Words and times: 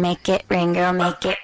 make 0.00 0.28
it 0.28 0.44
rain, 0.48 0.72
girl, 0.72 0.94
make 0.94 1.24
it. 1.30 1.38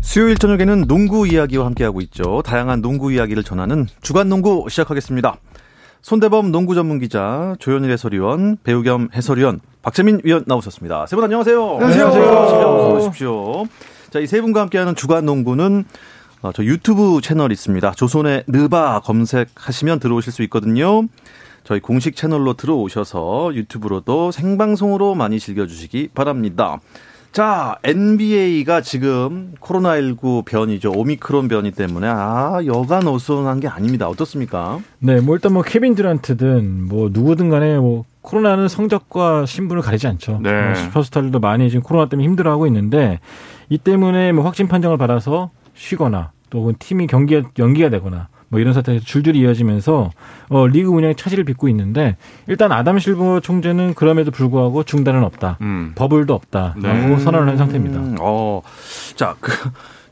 수요일 0.00 0.36
저녁에는 0.36 0.86
농구 0.86 1.26
이야기와 1.26 1.66
함께하고 1.66 2.00
있죠. 2.02 2.42
다양한 2.44 2.80
농구 2.80 3.12
이야기를 3.12 3.42
전하는 3.42 3.86
주간 4.00 4.28
농구 4.28 4.66
시작하겠습니다. 4.68 5.36
손대범 6.02 6.52
농구 6.52 6.74
전문 6.74 7.00
기자, 7.00 7.54
조현일 7.58 7.90
해설위원, 7.90 8.56
배우 8.62 8.82
겸 8.82 9.08
해설위원, 9.12 9.60
박재민 9.82 10.20
위원 10.24 10.44
나오셨습니다. 10.46 11.06
세 11.06 11.16
분 11.16 11.24
안녕하세요. 11.24 11.78
안녕하세요. 11.80 12.06
어서 12.06 12.94
오십시오. 12.94 13.66
자, 14.10 14.20
이 14.20 14.26
세 14.26 14.40
분과 14.40 14.60
함께하는 14.62 14.94
주간 14.94 15.26
농구는 15.26 15.84
어, 15.84 15.86
저 16.54 16.64
유튜브 16.64 17.20
채널 17.22 17.52
있습니다. 17.52 17.92
조선의 17.92 18.44
느바 18.46 19.00
검색하시면 19.00 20.00
들어오실 20.00 20.32
수 20.32 20.42
있거든요. 20.44 21.02
저희 21.64 21.80
공식 21.80 22.14
채널로 22.14 22.54
들어오셔서 22.54 23.54
유튜브로도 23.54 24.30
생방송으로 24.30 25.16
많이 25.16 25.40
즐겨주시기 25.40 26.10
바랍니다. 26.14 26.78
자, 27.32 27.76
NBA가 27.82 28.80
지금 28.80 29.52
코로나19 29.60 30.44
변이죠. 30.46 30.92
오미크론 30.92 31.48
변이 31.48 31.70
때문에 31.70 32.06
아, 32.08 32.60
여간 32.64 33.06
어수선한 33.06 33.60
게 33.60 33.68
아닙니다. 33.68 34.08
어떻습니까? 34.08 34.78
네, 35.00 35.20
뭐 35.20 35.34
일단 35.34 35.52
뭐 35.52 35.62
케빈 35.62 35.94
드란트든 35.94 36.86
뭐 36.86 37.10
누구든 37.12 37.50
간에 37.50 37.76
뭐 37.78 38.04
코로나는 38.22 38.68
성적과 38.68 39.44
신분을 39.44 39.82
가리지 39.82 40.06
않죠. 40.06 40.40
네. 40.42 40.66
뭐 40.66 40.74
슈퍼스타들도 40.76 41.40
많이 41.40 41.68
지금 41.68 41.82
코로나 41.82 42.08
때문에 42.08 42.26
힘들어하고 42.26 42.66
있는데 42.68 43.20
이 43.68 43.76
때문에 43.76 44.32
뭐 44.32 44.44
확진 44.44 44.66
판정을 44.66 44.96
받아서 44.96 45.50
쉬거나 45.76 46.32
또 46.50 46.60
혹은 46.60 46.74
팀이 46.78 47.06
경기가 47.06 47.48
연기가 47.58 47.88
되거나 47.90 48.28
뭐 48.48 48.60
이런 48.60 48.72
사태가 48.72 49.00
줄줄이 49.04 49.40
이어지면서 49.40 50.10
어, 50.48 50.66
리그 50.66 50.88
운영에 50.90 51.14
차질을 51.14 51.44
빚고 51.44 51.68
있는데 51.68 52.16
일단 52.46 52.72
아담 52.72 52.98
실버 52.98 53.40
총재는 53.40 53.94
그럼에도 53.94 54.30
불구하고 54.30 54.84
중단은 54.84 55.24
없다. 55.24 55.58
음. 55.60 55.92
버블도 55.94 56.32
없다라고 56.32 56.80
네. 56.82 57.18
선언을 57.18 57.48
한 57.48 57.56
상태입니다. 57.56 57.98
음, 57.98 58.16
어, 58.20 58.62
자, 59.16 59.36
그 59.40 59.52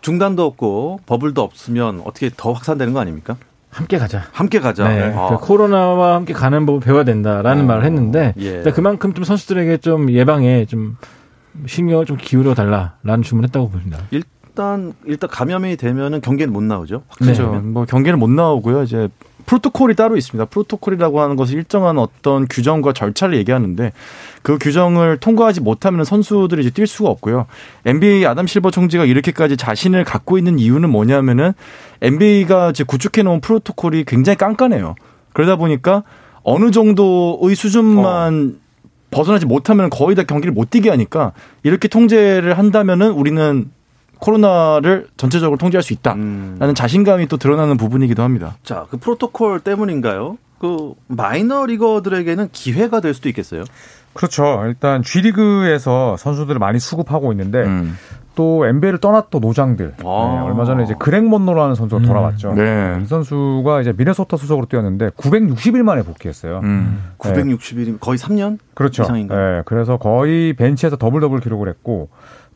중단도 0.01 0.45
없고 0.45 1.01
버블도 1.07 1.43
없으면 1.43 2.03
어떻게 2.05 2.31
더 2.37 2.53
확산되는 2.53 2.93
거 2.93 3.01
아닙니까? 3.01 3.37
함께 3.71 3.99
가자. 3.99 4.25
함께 4.33 4.61
가자. 4.61 4.89
네, 4.89 5.13
아, 5.17 5.31
그 5.31 5.47
코로나와 5.47 6.15
함께 6.15 6.33
가는 6.33 6.65
법을 6.65 6.81
배워야 6.81 7.05
된다라는 7.05 7.65
어, 7.65 7.67
말을 7.67 7.85
했는데 7.85 8.35
예. 8.39 8.63
그만큼 8.73 9.15
좀 9.15 9.25
선수들에게 9.25 9.79
좀 9.79 10.11
예방에 10.11 10.65
좀 10.67 10.97
신경을 11.67 12.07
좀 12.07 12.17
기울여 12.17 12.55
달라라는 12.55 13.23
주문했다고 13.23 13.71
봅니다. 13.71 13.99
일단 14.55 14.95
일단 15.05 15.29
감염이 15.29 15.77
되면은 15.77 16.21
경기는 16.21 16.53
못 16.53 16.63
나오죠. 16.63 17.03
네. 17.21 17.33
그렇죠. 17.33 17.61
뭐 17.65 17.85
경기는 17.85 18.17
못 18.21 18.31
나오고요. 18.31 18.85
이제 18.85 19.09
프로토콜이 19.47 19.97
따로 19.97 20.17
있습니다. 20.17 20.47
프로토콜이라고 20.47 21.21
하는 21.21 21.35
것은 21.35 21.57
일정한 21.57 21.99
어떤 21.99 22.47
규정과 22.49 22.93
절차를 22.93 23.37
얘기하는데 23.39 23.93
그 24.43 24.57
규정을 24.59 25.19
통과하지 25.19 25.61
못하면 25.61 26.05
선수들이 26.05 26.63
이제 26.63 26.71
뛸 26.71 26.87
수가 26.87 27.11
없고요. 27.11 27.47
NBA 27.85 28.25
아담 28.27 28.47
실버 28.47 28.71
총재가 28.71 29.05
이렇게까지 29.05 29.57
자신을 29.57 30.05
갖고 30.05 30.39
있는 30.39 30.61
이유는 30.61 30.89
뭐냐면은 30.89 31.53
NBA가 32.01 32.71
이제 32.71 32.85
구축해 32.85 33.25
놓은 33.25 33.41
프로토콜이 33.41 34.05
굉장히 34.05 34.37
깐깐해요. 34.37 34.95
그러다 35.33 35.57
보니까 35.57 36.05
어느 36.45 36.71
정도의 36.71 37.57
수준만 37.57 38.61
벗어나지 39.11 39.47
못하면 39.47 39.91
거의 39.91 40.15
다 40.15 40.23
경기를 40.23 40.53
못 40.53 40.71
뛰게 40.71 40.91
하니까 40.91 41.33
이렇게 41.65 41.89
통제를 41.89 42.57
한다면은 42.57 43.11
우리는 43.11 43.71
코로나를 44.19 45.09
전체적으로 45.17 45.59
통제할 45.59 45.83
수 45.83 45.93
있다라는 45.93 46.59
음. 46.61 46.75
자신감이 46.75 47.27
또 47.29 47.37
드러나는 47.37 47.77
부분이기도 47.77 48.23
합니다. 48.23 48.57
자, 48.63 48.87
그 48.91 48.97
프로토콜 48.97 49.61
때문인가요? 49.61 50.39
그 50.59 50.95
minor 51.09 51.67
leaguer들에게는 51.67 52.49
기회가 52.53 53.01
될 53.01 53.15
수도 53.15 53.29
있겠어요. 53.29 53.65
그렇죠. 54.15 54.63
일단 54.67 55.03
G리그에서 55.03 56.17
선수들을 56.17 56.59
많이 56.59 56.79
수급하고 56.79 57.33
있는데 57.33 57.65
음. 57.65 57.97
또 58.35 58.67
NBA를 58.67 58.99
떠났던 58.99 59.41
노장들. 59.41 59.95
아. 60.05 60.39
네, 60.41 60.47
얼마 60.47 60.65
전에 60.65 60.85
이제 60.85 60.95
그렉 60.99 61.29
먼로라는 61.29 61.75
선수가 61.75 62.03
음. 62.03 62.07
돌아왔죠. 62.07 62.55
네. 62.55 62.99
이 63.03 63.07
선수가 63.07 63.81
이제 63.81 63.93
미네소타 63.97 64.37
소속으로 64.37 64.67
뛰었는데 64.67 65.11
960일 65.11 65.83
만에 65.83 66.03
복귀했어요. 66.03 66.61
음. 66.65 67.13
960일이면 67.19 68.01
거의 68.01 68.19
3년? 68.19 68.59
그렇죠. 68.75 69.03
이상인가요? 69.03 69.57
네, 69.57 69.63
그래서 69.67 69.97
거의 69.99 70.55
벤치에서 70.55 70.97
double 70.97 71.21
double 71.21 71.41
기록을 71.41 71.69
했고 71.69 72.09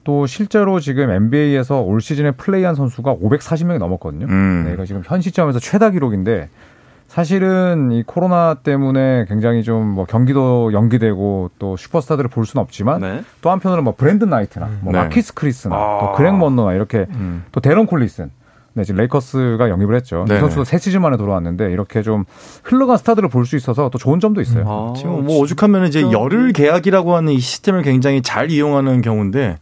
또 0.09 0.25
실제로 0.25 0.81
지금 0.81 1.11
NBA에서 1.11 1.83
올 1.83 2.01
시즌에 2.01 2.31
플레이한 2.31 2.75
선수가 2.75 3.17
540명이 3.17 3.77
넘었거든요. 3.77 4.25
음. 4.25 4.65
네, 4.67 4.73
이거 4.73 4.87
지금 4.87 5.03
현 5.05 5.21
시점에서 5.21 5.59
최다 5.59 5.91
기록인데 5.91 6.49
사실은 7.09 7.93
이 7.93 8.03
코로나 8.05 8.55
때문에 8.55 9.27
굉장히 9.29 9.63
좀 9.63 9.85
뭐 9.99 10.07
경기도 10.07 10.73
연기되고 10.73 11.51
또 11.59 11.77
슈퍼스타들을 11.77 12.31
볼 12.31 12.47
수는 12.47 12.63
없지만 12.63 13.03
네. 13.03 13.23
또 13.43 13.51
한편으로는 13.51 13.85
뭐 13.85 13.95
브랜든 13.95 14.31
나이트나 14.31 14.71
뭐 14.81 14.95
네. 14.95 14.99
마키스 15.01 15.35
크리스나 15.35 15.77
아. 15.77 15.99
또 16.01 16.13
그렉 16.13 16.39
먼로나 16.39 16.73
이렇게 16.73 17.05
음. 17.11 17.45
또 17.53 17.61
대런 17.61 17.85
콜리슨 17.85 18.31
네, 18.73 18.85
지금 18.85 19.01
레이커스가 19.01 19.69
영입을 19.69 19.95
했죠. 19.95 20.23
이 20.27 20.29
네네. 20.29 20.41
선수도 20.41 20.65
세 20.65 20.79
시즌 20.79 21.03
만에 21.03 21.19
돌아왔는데 21.19 21.71
이렇게 21.71 22.01
좀 22.01 22.25
흘러간 22.63 22.97
스타들을 22.97 23.29
볼 23.29 23.45
수 23.45 23.57
있어서 23.57 23.91
또 23.91 23.99
좋은 23.99 24.21
점도 24.21 24.41
있어요. 24.41 24.65
아, 24.67 24.95
지금 24.97 25.27
뭐 25.27 25.39
오죽하면 25.41 25.87
이제 25.87 26.01
열흘 26.11 26.55
계약이라고 26.55 27.15
하는 27.15 27.35
이 27.35 27.39
시스템을 27.41 27.83
굉장히 27.83 28.23
잘 28.23 28.51
이용하는 28.51 29.03
경우인데 29.03 29.59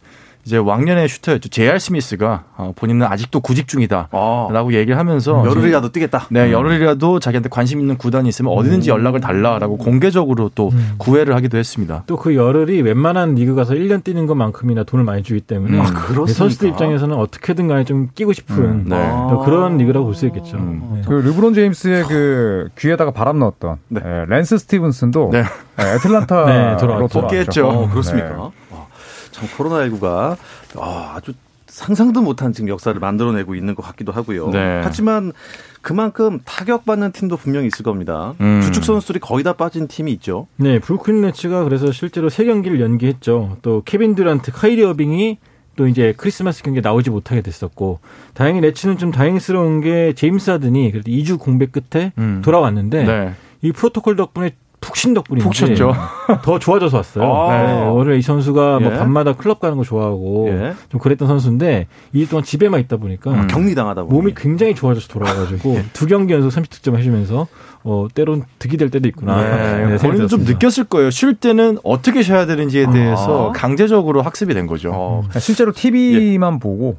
이제 0.47 0.57
왕년의 0.59 1.09
슈터였죠. 1.09 1.49
J.R. 1.49 1.81
스미스가 1.81 2.45
어, 2.57 2.73
본인은 2.77 3.05
아직도 3.07 3.41
구직 3.41 3.67
중이다라고 3.67 4.09
아, 4.13 4.65
얘기를 4.73 4.97
하면서 4.97 5.45
열흘이라도 5.45 5.91
뛰겠다. 5.91 6.27
네, 6.31 6.53
열흘이라도 6.53 7.19
자기한테 7.19 7.49
관심 7.49 7.81
있는 7.81 7.99
구단이 7.99 8.29
있으면 8.29 8.53
어디든지 8.53 8.89
연락을 8.89 9.21
달라라고 9.21 9.77
공개적으로 9.77 10.49
또 10.55 10.71
구애를 10.99 11.35
하기도 11.35 11.59
했습니다. 11.59 12.05
또 12.07 12.17
그 12.17 12.35
열흘이 12.35 12.81
웬만한 12.83 13.35
리그 13.35 13.55
가서 13.55 13.75
1년 13.75 14.03
뛰는 14.05 14.27
것만큼이나 14.27 14.85
돈을 14.85 15.05
많이 15.05 15.23
주기 15.23 15.41
때문에 15.41 15.77
음. 15.77 15.81
아, 15.83 15.85
그렇습니까? 15.87 16.33
선수들 16.33 16.69
입장에서는 16.71 17.15
어떻게든 17.17 17.67
간에 17.69 17.85
좀 17.85 18.09
끼고 18.15 18.33
싶은 18.33 18.85
네. 18.89 19.11
또 19.31 19.43
그런 19.45 19.77
리그라고 19.79 20.07
볼 20.07 20.15
수 20.15 20.27
있겠죠. 20.27 20.57
음. 20.57 20.93
네. 20.95 21.03
그 21.07 21.13
르브론 21.13 21.55
제임스의 21.55 22.05
그 22.05 22.69
귀에다가 22.79 23.11
바람 23.11 23.39
넣었던 23.41 23.77
네. 23.89 24.01
예, 24.05 24.25
랜스 24.29 24.59
스티븐슨도 24.59 25.31
네. 25.33 25.39
예, 25.81 25.95
애틀란타로 25.97 26.47
네, 26.47 26.77
돌아왔죠. 26.79 27.21
복귀했죠. 27.21 27.69
어, 27.69 27.91
그렇습니까? 27.91 28.51
참 29.37 29.47
코로나19가 29.49 30.37
아, 30.79 31.13
아주 31.15 31.35
상상도 31.67 32.23
못한 32.23 32.55
지금 32.55 32.71
역사를 32.71 32.99
만들어내고 32.99 33.55
있는 33.55 33.75
것 33.75 33.83
같기도 33.83 34.11
하고요. 34.13 34.49
네. 34.49 34.81
하지만 34.83 35.33
그만큼 35.83 36.41
타격받는 36.45 37.13
팀도 37.13 37.37
분명히 37.37 37.67
있을 37.67 37.83
겁니다. 37.83 38.35
음. 38.41 38.63
주축 38.63 38.83
선수들이 38.85 39.19
거의 39.21 39.45
다 39.45 39.53
빠진 39.53 39.87
팀이 39.87 40.11
있죠. 40.13 40.47
네, 40.57 40.79
브루클린 40.79 41.21
네츠가 41.21 41.65
그래서 41.65 41.93
실제로 41.93 42.31
세 42.31 42.45
경기를 42.45 42.81
연기했죠. 42.81 43.59
또 43.61 43.83
케빈 43.85 44.15
듀란트, 44.15 44.53
카이리 44.53 44.83
어빙이 44.85 45.39
또 45.77 45.87
이제 45.87 46.15
크리스마스 46.17 46.63
경기에 46.63 46.81
나오지 46.81 47.11
못하게 47.11 47.43
됐었고 47.43 48.01
다행히 48.33 48.63
네츠는 48.63 48.97
좀 48.97 49.11
다행스러운 49.11 49.83
게 49.83 50.15
제임스 50.15 50.51
하든이 50.51 50.91
그래도 50.93 51.11
2주 51.11 51.39
공백 51.39 51.73
끝에 51.73 52.13
음. 52.17 52.41
돌아왔는데 52.43 53.05
네. 53.05 53.35
이 53.61 53.73
프로토콜 53.73 54.17
덕분에 54.17 54.53
푹쉰 54.81 55.15
덕분인지 55.15 55.45
푹 55.45 55.55
쉬었죠. 55.55 55.95
더 56.43 56.59
좋아져서 56.59 56.97
왔어요. 56.99 57.35
아. 57.35 57.63
네, 57.63 57.89
원래 57.89 58.17
이 58.17 58.23
선수가 58.23 58.81
뭐 58.81 58.93
예. 58.93 58.99
밤마다 58.99 59.35
클럽 59.35 59.61
가는 59.61 59.77
거 59.77 59.83
좋아하고 59.85 60.49
예. 60.51 60.75
좀 60.91 61.01
그랬던 61.01 61.27
선수인데 61.27 61.87
2주 62.15 62.31
동안 62.31 62.45
집에만 62.45 62.81
있다 62.81 62.97
보니까 62.99 63.31
음. 63.33 63.47
격리당하다 63.47 64.05
보니. 64.05 64.15
몸이 64.15 64.35
굉장히 64.37 64.75
좋아져서 64.75 65.09
돌아와가지고 65.09 65.79
두 65.93 66.07
경기 66.07 66.35
연속 66.35 66.49
30득점 66.51 66.97
해주면서 66.97 67.47
어, 67.85 68.07
때론 68.15 68.45
득이 68.59 68.77
될 68.77 68.91
때도 68.91 69.09
있구나. 69.09 69.37
네, 69.37 69.49
생각이 69.49 69.83
본인도 69.99 69.99
좀 69.99 70.11
들었습니다. 70.45 70.53
느꼈을 70.53 70.85
거예요. 70.85 71.11
쉴 71.11 71.35
때는 71.35 71.79
어떻게 71.85 72.23
쉬어야 72.23 72.47
되는지에 72.47 72.91
대해서 72.91 73.51
아. 73.51 73.53
강제적으로 73.53 74.23
학습이 74.23 74.55
된 74.55 74.67
거죠. 74.67 74.91
어, 74.95 75.23
실제로 75.39 75.73
TV만 75.73 76.59
보고 76.59 76.97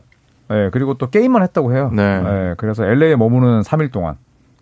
예, 0.52 0.70
그리고 0.72 0.94
또 0.94 1.10
게임만 1.10 1.44
했다고 1.44 1.74
해요. 1.76 1.92
네. 1.94 2.04
예, 2.04 2.54
그래서 2.58 2.86
LA에 2.86 3.16
머무는 3.18 3.62
3일 3.62 3.92
동안. 3.92 4.16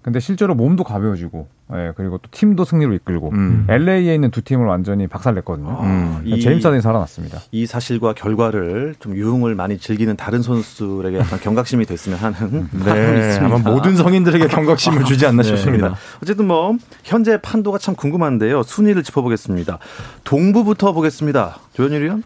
근데 0.05 0.19
실제로 0.19 0.53
몸도 0.53 0.83
가벼워지고, 0.83 1.47
예, 1.73 1.91
그리고 1.97 2.19
또 2.19 2.29
팀도 2.29 2.63
승리로 2.63 2.93
이끌고, 2.93 3.31
음. 3.33 3.65
LA에 3.67 4.13
있는 4.13 4.29
두 4.29 4.43
팀을 4.43 4.67
완전히 4.67 5.07
박살냈거든요. 5.07 5.67
아, 5.67 5.81
음. 5.81 6.21
이- 6.23 6.39
제임스 6.39 6.67
하든이 6.67 6.83
살아났습니다. 6.83 7.39
이 7.51 7.65
사실과 7.65 8.13
결과를 8.13 8.93
좀 8.99 9.15
유흥을 9.15 9.55
많이 9.55 9.79
즐기는 9.79 10.15
다른 10.15 10.43
선수들에게 10.43 11.17
약간 11.17 11.39
경각심이 11.39 11.87
됐으면 11.87 12.19
하는 12.19 12.69
바람이 12.85 13.19
네. 13.19 13.39
아마 13.41 13.57
모든 13.57 13.95
성인들에게 13.95 14.45
경각심을 14.47 15.05
주지 15.05 15.25
않나 15.25 15.41
네, 15.41 15.47
싶습니다. 15.47 15.87
그렇습니다. 15.87 16.19
어쨌든 16.21 16.45
뭐 16.45 16.77
현재 17.03 17.41
판도가 17.41 17.79
참 17.79 17.95
궁금한데요. 17.95 18.61
순위를 18.61 19.01
짚어보겠습니다. 19.01 19.79
동부부터 20.23 20.93
보겠습니다. 20.93 21.57
조현일 21.73 22.03
위원. 22.03 22.21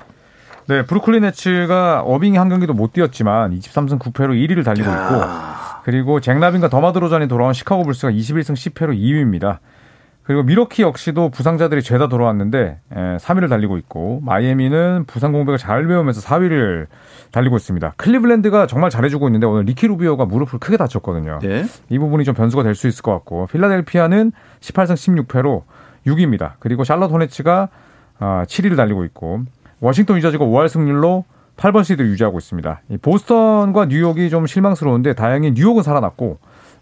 네, 0.67 0.85
브루클린 0.85 1.21
네츠가 1.21 2.01
어빙이 2.01 2.37
한 2.37 2.49
경기도 2.49 2.73
못 2.73 2.91
뛰었지만 2.91 3.57
23승 3.57 3.97
9패로 3.99 4.31
1위를 4.35 4.65
달리고 4.65 4.87
있고, 4.87 5.23
그리고 5.89 6.19
잭 6.19 6.36
라빈과 6.36 6.69
더마 6.69 6.90
드로잔이 6.90 7.27
돌아온 7.27 7.53
시카고 7.53 7.81
불스가 7.81 8.11
21승 8.11 8.53
10패로 8.53 8.95
2위입니다. 8.95 9.57
그리고 10.21 10.43
밀워키 10.43 10.83
역시도 10.83 11.29
부상자들이 11.29 11.81
죄다 11.81 12.07
돌아왔는데 12.07 12.77
3위를 12.91 13.49
달리고 13.49 13.79
있고 13.79 14.19
마이애미는 14.23 15.05
부상 15.07 15.31
공백을 15.31 15.57
잘 15.57 15.85
메우면서 15.85 16.21
4위를 16.21 16.85
달리고 17.31 17.57
있습니다. 17.57 17.93
클리블랜드가 17.97 18.67
정말 18.67 18.91
잘해주고 18.91 19.29
있는데 19.29 19.47
오늘 19.47 19.63
리키 19.63 19.87
루비오가 19.87 20.25
무릎을 20.25 20.59
크게 20.59 20.77
다쳤거든요. 20.77 21.39
네. 21.41 21.65
이 21.89 21.97
부분이 21.97 22.23
좀 22.23 22.35
변수가 22.35 22.61
될 22.61 22.75
수 22.75 22.87
있을 22.87 23.01
것 23.01 23.11
같고 23.13 23.47
필라델피아는 23.47 24.31
18승 24.59 25.25
16패로 25.25 25.63
6위입니다. 26.05 26.51
그리고 26.59 26.83
샬럿 26.83 27.09
호네츠가 27.09 27.69
7위를 28.19 28.77
달리고 28.77 29.05
있고 29.05 29.39
워싱턴 29.79 30.17
위저즈가 30.17 30.45
5할 30.45 30.67
승률로 30.67 31.25
8번 31.59 31.83
시드를 31.83 32.09
유지하고 32.11 32.37
있습니다. 32.37 32.81
보스턴과 33.01 33.85
뉴욕이 33.85 34.29
좀 34.29 34.47
실망스러운데 34.47 35.13
다행히 35.13 35.51
뉴욕은 35.51 35.83
살아났고 35.83 36.39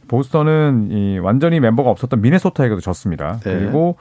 보스턴은 0.07 0.89
이 0.91 1.19
완전히 1.19 1.59
멤버가 1.59 1.89
없었던 1.89 2.21
미네소타에게도 2.21 2.79
졌습니다. 2.81 3.39
네. 3.43 3.59
그리고 3.59 3.97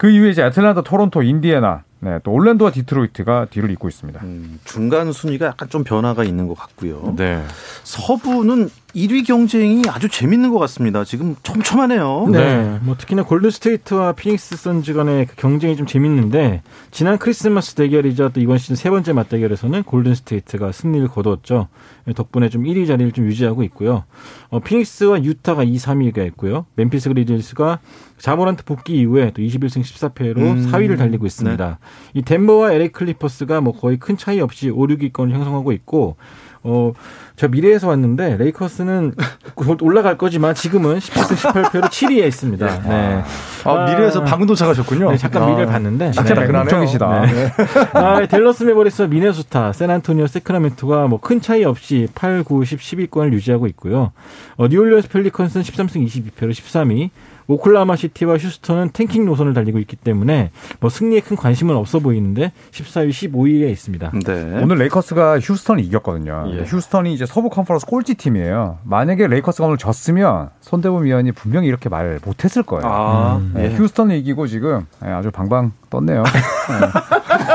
그 0.00 0.08
이후에 0.08 0.30
이제 0.30 0.42
애틀란타, 0.42 0.80
토론토, 0.80 1.22
인디애나, 1.22 1.82
네, 2.02 2.18
또 2.24 2.32
올랜도와 2.32 2.70
디트로이트가 2.70 3.48
뒤를 3.50 3.70
잇고 3.72 3.86
있습니다. 3.86 4.18
음, 4.22 4.58
중간 4.64 5.12
순위가 5.12 5.44
약간 5.44 5.68
좀 5.68 5.84
변화가 5.84 6.24
있는 6.24 6.48
것 6.48 6.54
같고요. 6.56 7.12
네. 7.18 7.44
서부는 7.84 8.70
1위 8.94 9.26
경쟁이 9.26 9.82
아주 9.88 10.08
재밌는 10.08 10.50
것 10.50 10.58
같습니다. 10.60 11.04
지금 11.04 11.36
촘촘하네요. 11.42 12.28
네. 12.32 12.38
네. 12.38 12.78
뭐 12.80 12.96
특히나 12.96 13.22
골든 13.22 13.50
스테이트와 13.50 14.12
피닉스 14.12 14.56
선즈 14.56 14.94
간의 14.94 15.26
그 15.26 15.36
경쟁이 15.36 15.76
좀 15.76 15.86
재밌는데 15.86 16.62
지난 16.90 17.18
크리스마스 17.18 17.74
대결이자 17.74 18.30
또 18.30 18.40
이번 18.40 18.56
시즌 18.56 18.76
세 18.76 18.88
번째 18.88 19.12
맞대결에서는 19.12 19.82
골든 19.82 20.14
스테이트가 20.14 20.72
승리를 20.72 21.06
거두었죠. 21.08 21.68
덕분에 22.16 22.48
좀 22.48 22.64
1위 22.64 22.86
자리를 22.86 23.12
좀 23.12 23.26
유지하고 23.26 23.62
있고요. 23.64 24.04
어, 24.48 24.60
피닉스와 24.60 25.22
유타가 25.22 25.62
2, 25.62 25.76
3위가 25.76 26.26
있고요. 26.28 26.64
멤피스 26.76 27.10
그리즐스가 27.10 27.78
자 28.20 28.29
모란트 28.29 28.64
복귀 28.64 28.98
이후에 29.00 29.30
또 29.34 29.42
21승 29.42 29.82
14패로 29.82 30.38
음. 30.38 30.70
4위를 30.70 30.98
달리고 30.98 31.26
있습니다. 31.26 31.66
네. 31.66 31.74
이 32.14 32.22
덴버와 32.22 32.72
LA 32.72 32.88
클리퍼스가 32.90 33.60
뭐 33.60 33.72
거의 33.72 33.98
큰 33.98 34.16
차이 34.16 34.40
없이 34.40 34.70
5, 34.70 34.86
6위권을 34.86 35.30
형성하고 35.30 35.72
있고 35.72 36.16
어, 36.62 36.92
저 37.36 37.48
미래에서 37.48 37.88
왔는데 37.88 38.36
레이커스는 38.36 39.14
올라갈 39.80 40.18
거지만 40.18 40.54
지금은 40.54 40.98
17승 40.98 41.34
18패로 41.36 41.84
7위에 41.84 42.26
있습니다. 42.28 42.66
네. 42.82 42.88
네. 42.88 43.22
아, 43.64 43.70
아, 43.72 43.84
미래에서 43.86 44.22
방금 44.24 44.46
도착하셨군요. 44.46 45.10
네, 45.10 45.16
잠깐 45.16 45.44
아, 45.44 45.46
미래를 45.46 45.66
봤는데. 45.66 46.10
진짜 46.10 46.34
네. 46.34 46.46
맹목적이시다. 46.46 47.20
네. 47.22 47.32
네. 47.32 47.52
아, 47.94 48.26
댈러스 48.26 48.64
매버릭스와 48.64 49.08
미네소타, 49.08 49.72
샌안토니오, 49.72 50.26
새크라멘토가 50.26 51.06
뭐 51.06 51.18
큰 51.20 51.40
차이 51.40 51.64
없이 51.64 52.08
8, 52.14 52.44
9, 52.44 52.64
10, 52.64 52.78
10위권을 52.78 53.32
유지하고 53.32 53.66
있고요. 53.68 54.12
어, 54.56 54.66
뉴올리언스 54.68 55.08
펠리컨스는 55.08 55.64
13승 55.64 56.04
22패로 56.06 56.50
13위, 56.50 57.08
오클라호마 57.50 57.96
시티와 57.96 58.38
휴스턴은 58.38 58.90
tanking 58.92 59.24
노선을 59.24 59.54
달리고 59.54 59.78
있기 59.80 59.96
때문에 59.96 60.50
뭐 60.78 60.88
승리에 60.88 61.20
큰 61.20 61.36
관심은 61.36 61.74
없어 61.74 61.98
보이는데 61.98 62.52
14위, 62.70 63.10
15위에 63.10 63.70
있습니다. 63.70 64.12
네. 64.24 64.60
오늘 64.62 64.76
레이커스가 64.78 65.40
휴스턴을 65.40 65.84
이겼거든요. 65.84 66.44
예. 66.48 66.64
휴스턴이 66.64 67.12
이제 67.12 67.26
서부 67.26 67.50
컨퍼런스 67.50 67.86
꼴찌 67.86 68.14
팀이에요. 68.14 68.78
만약에 68.84 69.26
레이커스가 69.26 69.66
오늘 69.66 69.78
졌으면 69.78 70.50
손대범 70.60 71.04
위원이 71.04 71.32
분명히 71.32 71.66
이렇게 71.66 71.88
말 71.88 72.20
못했을 72.24 72.62
거예요. 72.62 72.86
아, 72.86 73.36
음. 73.38 73.52
네. 73.54 73.64
예. 73.64 73.74
휴스턴을 73.74 74.16
이기고 74.16 74.46
지금 74.46 74.86
예, 75.04 75.08
아주 75.08 75.30
방방 75.32 75.72
떴네요. 75.90 76.22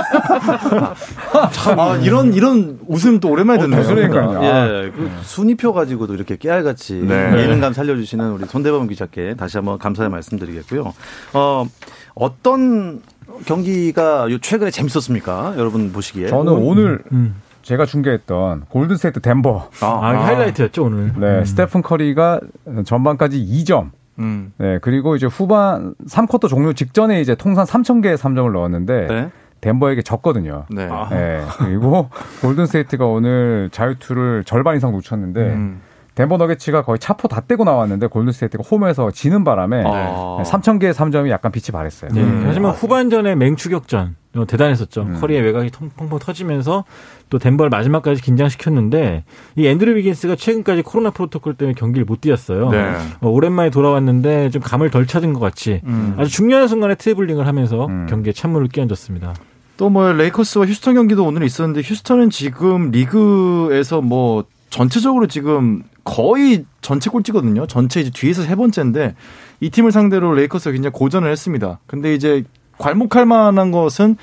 참, 1.51 1.79
아, 1.79 1.95
이런 1.97 2.33
이런 2.33 2.79
웃음 2.87 3.19
또 3.19 3.29
오랜만에 3.29 3.59
듣네요. 3.59 3.81
어, 3.81 3.83
그러니까요. 3.83 4.43
예, 4.43 4.91
그 4.91 5.09
순위표 5.23 5.73
가지고도 5.73 6.13
이렇게 6.13 6.37
깨알같이 6.37 7.05
네. 7.07 7.31
예능감 7.37 7.73
살려주시는 7.73 8.31
우리 8.31 8.45
손대범 8.45 8.87
기자께 8.87 9.35
다시 9.35 9.57
한번 9.57 9.77
감사의 9.77 10.09
말씀드리겠고요. 10.09 10.93
어, 11.33 11.65
어떤 12.13 13.01
경기가 13.45 14.27
최근에 14.41 14.71
재밌었습니까? 14.71 15.55
여러분 15.57 15.91
보시기에. 15.91 16.27
저는 16.27 16.53
오늘 16.53 17.03
음. 17.11 17.35
제가 17.63 17.85
중계했던 17.85 18.65
골든스테이트 18.69 19.21
덴버. 19.21 19.69
아, 19.81 19.85
아, 19.85 20.25
하이라이트였죠 20.25 20.83
오늘. 20.85 21.13
네, 21.17 21.39
음. 21.39 21.45
스테픈 21.45 21.81
커리가 21.81 22.39
전반까지 22.85 23.43
2점. 23.43 23.89
음. 24.19 24.53
네, 24.57 24.79
그리고 24.81 25.15
이제 25.15 25.25
후반 25.25 25.95
3쿼터 26.07 26.47
종료 26.47 26.73
직전에 26.73 27.19
이제 27.21 27.35
통산 27.35 27.65
3,000개의 27.65 28.17
3점을 28.17 28.49
넣었는데 28.51 29.07
네. 29.07 29.29
덴버에게 29.65 30.03
졌거든요. 30.03 30.65
네. 30.69 30.87
네. 31.09 31.41
그리고 31.57 32.09
골든스테이트가 32.41 33.07
오늘 33.07 33.69
자유투를 33.71 34.43
절반 34.45 34.77
이상 34.77 34.91
놓쳤는데 34.91 35.41
음. 35.41 35.81
덴버 36.13 36.37
너게츠가 36.37 36.83
거의 36.83 36.99
차포 36.99 37.27
다 37.27 37.41
떼고 37.41 37.63
나왔는데 37.63 38.07
골든스테이트가 38.07 38.63
홈에서 38.63 39.09
지는 39.11 39.43
바람에 39.43 39.83
아. 39.85 40.43
3,000개의 40.45 40.93
3점이 40.93 41.29
약간 41.29 41.51
빛이 41.51 41.73
바랬어요. 41.73 42.11
네. 42.13 42.21
음. 42.21 42.43
하지만 42.45 42.71
후반전에 42.73 43.35
맹추격전 43.35 44.15
대단했었죠. 44.47 45.01
음. 45.01 45.17
커리의 45.19 45.41
외곽이 45.41 45.71
펑펑 45.97 46.19
터지면서 46.19 46.85
또 47.29 47.39
덴버를 47.39 47.69
마지막까지 47.69 48.21
긴장시켰는데 48.21 49.23
이 49.55 49.67
앤드류 49.67 49.95
위긴스가 49.95 50.35
최근까지 50.35 50.83
코로나 50.83 51.09
프로토콜 51.09 51.55
때문에 51.55 51.73
경기를 51.73 52.05
못 52.05 52.21
뛰었어요. 52.21 52.69
네. 52.69 52.95
어, 53.21 53.29
오랜만에 53.29 53.69
돌아왔는데 53.71 54.51
좀 54.51 54.61
감을 54.61 54.91
덜 54.91 55.07
찾은 55.07 55.33
것 55.33 55.39
같이 55.39 55.81
음. 55.85 56.15
아주 56.17 56.29
중요한 56.29 56.67
순간에 56.67 56.95
트래블링을 56.95 57.47
하면서 57.47 57.87
음. 57.87 58.05
경기에 58.09 58.31
찬물을 58.31 58.67
끼얹었습니다. 58.67 59.33
또 59.77 59.89
뭐 59.89 60.11
레이커스와 60.11 60.65
휴스턴 60.65 60.95
경기도 60.95 61.25
오늘 61.25 61.43
있었는데 61.43 61.81
휴스턴은 61.83 62.29
지금 62.29 62.91
리그에서 62.91 64.01
뭐 64.01 64.45
전체적으로 64.69 65.27
지금 65.27 65.83
거의 66.03 66.65
전체 66.81 67.09
꼴찌거든요. 67.09 67.67
전체 67.67 68.01
이제 68.01 68.11
뒤에서 68.13 68.43
세 68.43 68.55
번째인데 68.55 69.15
이 69.59 69.69
팀을 69.69 69.91
상대로 69.91 70.33
레이커스가 70.33 70.71
굉장히 70.71 70.93
고전을 70.93 71.29
했습니다. 71.31 71.79
근데 71.87 72.13
이제 72.13 72.43
괄목할 72.77 73.25
만한 73.25 73.71
것은 73.71 74.17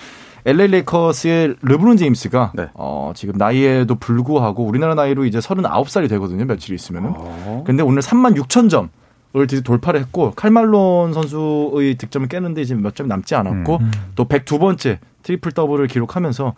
LA 0.44 0.68
레이커스의 0.68 1.56
르브론 1.62 1.96
제임스가 1.96 2.52
네. 2.54 2.68
어, 2.74 3.12
지금 3.14 3.34
나이에도 3.36 3.94
불구하고 3.94 4.64
우리나라 4.64 4.94
나이로 4.94 5.24
이제 5.24 5.38
39살이 5.38 6.08
되거든요. 6.10 6.44
며칠 6.44 6.74
있으면은. 6.74 7.12
어. 7.14 7.62
근데 7.66 7.82
오늘 7.82 8.02
3만 8.02 8.36
6천 8.36 8.70
점. 8.70 8.90
을 9.34 9.46
돌파를 9.46 9.98
했고 9.98 10.32
칼 10.32 10.60
말론 10.60 11.14
선수의 11.14 11.94
득점을 11.94 12.28
깼는데 12.28 12.60
이제 12.60 12.74
몇 12.74 12.94
점이 12.94 13.08
남지 13.08 13.34
않았고 13.34 13.78
음. 13.78 13.90
또 14.14 14.26
102번째 14.26 14.98
트리플 15.22 15.52
더블을 15.52 15.86
기록하면서 15.86 16.54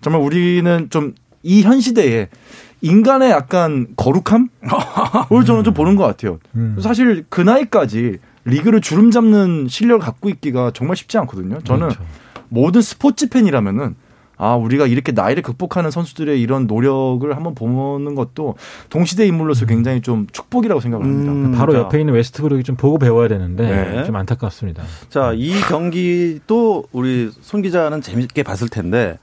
정말 0.00 0.22
우리는 0.22 0.88
좀 0.90 1.14
이 1.44 1.62
현 1.62 1.80
시대에 1.80 2.28
인간의 2.80 3.30
약간 3.30 3.86
거룩함을 3.96 4.48
저는 5.46 5.62
좀 5.64 5.74
보는 5.74 5.94
것 5.94 6.04
같아요. 6.04 6.38
음. 6.56 6.76
사실 6.80 7.24
그 7.28 7.40
나이까지 7.40 8.18
리그를 8.46 8.80
주름 8.80 9.10
잡는 9.10 9.66
실력을 9.68 10.04
갖고 10.04 10.28
있기가 10.30 10.72
정말 10.72 10.96
쉽지 10.96 11.18
않거든요. 11.18 11.60
저는 11.62 11.88
그렇죠. 11.88 12.04
모든 12.48 12.82
스포츠 12.82 13.28
팬이라면은 13.28 13.94
아, 14.36 14.54
우리가 14.54 14.86
이렇게 14.86 15.12
나이를 15.12 15.42
극복하는 15.42 15.90
선수들의 15.90 16.40
이런 16.40 16.66
노력을 16.66 17.34
한번 17.34 17.54
보는 17.54 18.14
것도 18.14 18.56
동시대 18.90 19.26
인물로서 19.26 19.66
굉장히 19.66 20.00
좀 20.00 20.26
축복이라고 20.32 20.80
생각을 20.80 21.04
합니다. 21.06 21.32
음, 21.32 21.52
바로 21.52 21.72
자. 21.72 21.78
옆에 21.80 22.00
있는 22.00 22.14
웨스트브룩이 22.14 22.64
좀 22.64 22.76
보고 22.76 22.98
배워야 22.98 23.28
되는데 23.28 23.64
네. 23.66 24.04
좀 24.04 24.16
안타깝습니다. 24.16 24.82
자, 25.08 25.32
이 25.34 25.52
경기도 25.68 26.84
우리 26.92 27.30
손 27.40 27.62
기자는 27.62 28.00
재밌게 28.00 28.42
봤을 28.42 28.68
텐데 28.68 29.18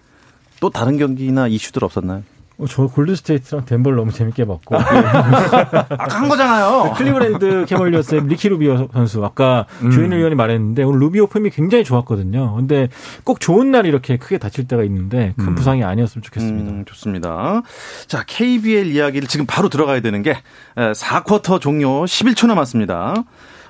또 0.59 0.69
다른 0.69 0.97
경기나 0.97 1.47
이슈들 1.47 1.83
없었나요? 1.83 2.23
어, 2.61 2.65
저 2.67 2.85
골드스테이트랑 2.85 3.65
덴버를 3.65 3.97
너무 3.97 4.11
재밌게 4.11 4.45
봤고. 4.45 4.77
아까 4.77 6.19
한 6.19 6.29
거잖아요. 6.29 6.93
클리브랜드 6.95 7.65
캐벌리어스의 7.65 8.27
리키 8.27 8.49
루비오 8.49 8.89
선수. 8.93 9.25
아까 9.25 9.65
음. 9.81 9.89
조현일 9.89 10.19
위원이 10.19 10.35
말했는데 10.35 10.83
오늘 10.83 10.99
루비오 10.99 11.27
폼이 11.27 11.49
굉장히 11.49 11.83
좋았거든요. 11.83 12.55
근데 12.55 12.89
꼭 13.23 13.39
좋은 13.39 13.71
날 13.71 13.87
이렇게 13.87 14.17
크게 14.17 14.37
다칠 14.37 14.67
때가 14.67 14.83
있는데 14.83 15.33
큰 15.37 15.49
음. 15.49 15.55
부상이 15.55 15.83
아니었으면 15.83 16.21
좋겠습니다. 16.21 16.71
음, 16.71 16.85
좋습니다. 16.85 17.63
자, 18.05 18.23
KBL 18.27 18.91
이야기를 18.91 19.27
지금 19.27 19.47
바로 19.47 19.67
들어가야 19.67 20.01
되는 20.01 20.21
게 20.21 20.37
4쿼터 20.75 21.59
종료 21.59 22.03
11초 22.05 22.45
남았습니다. 22.45 23.15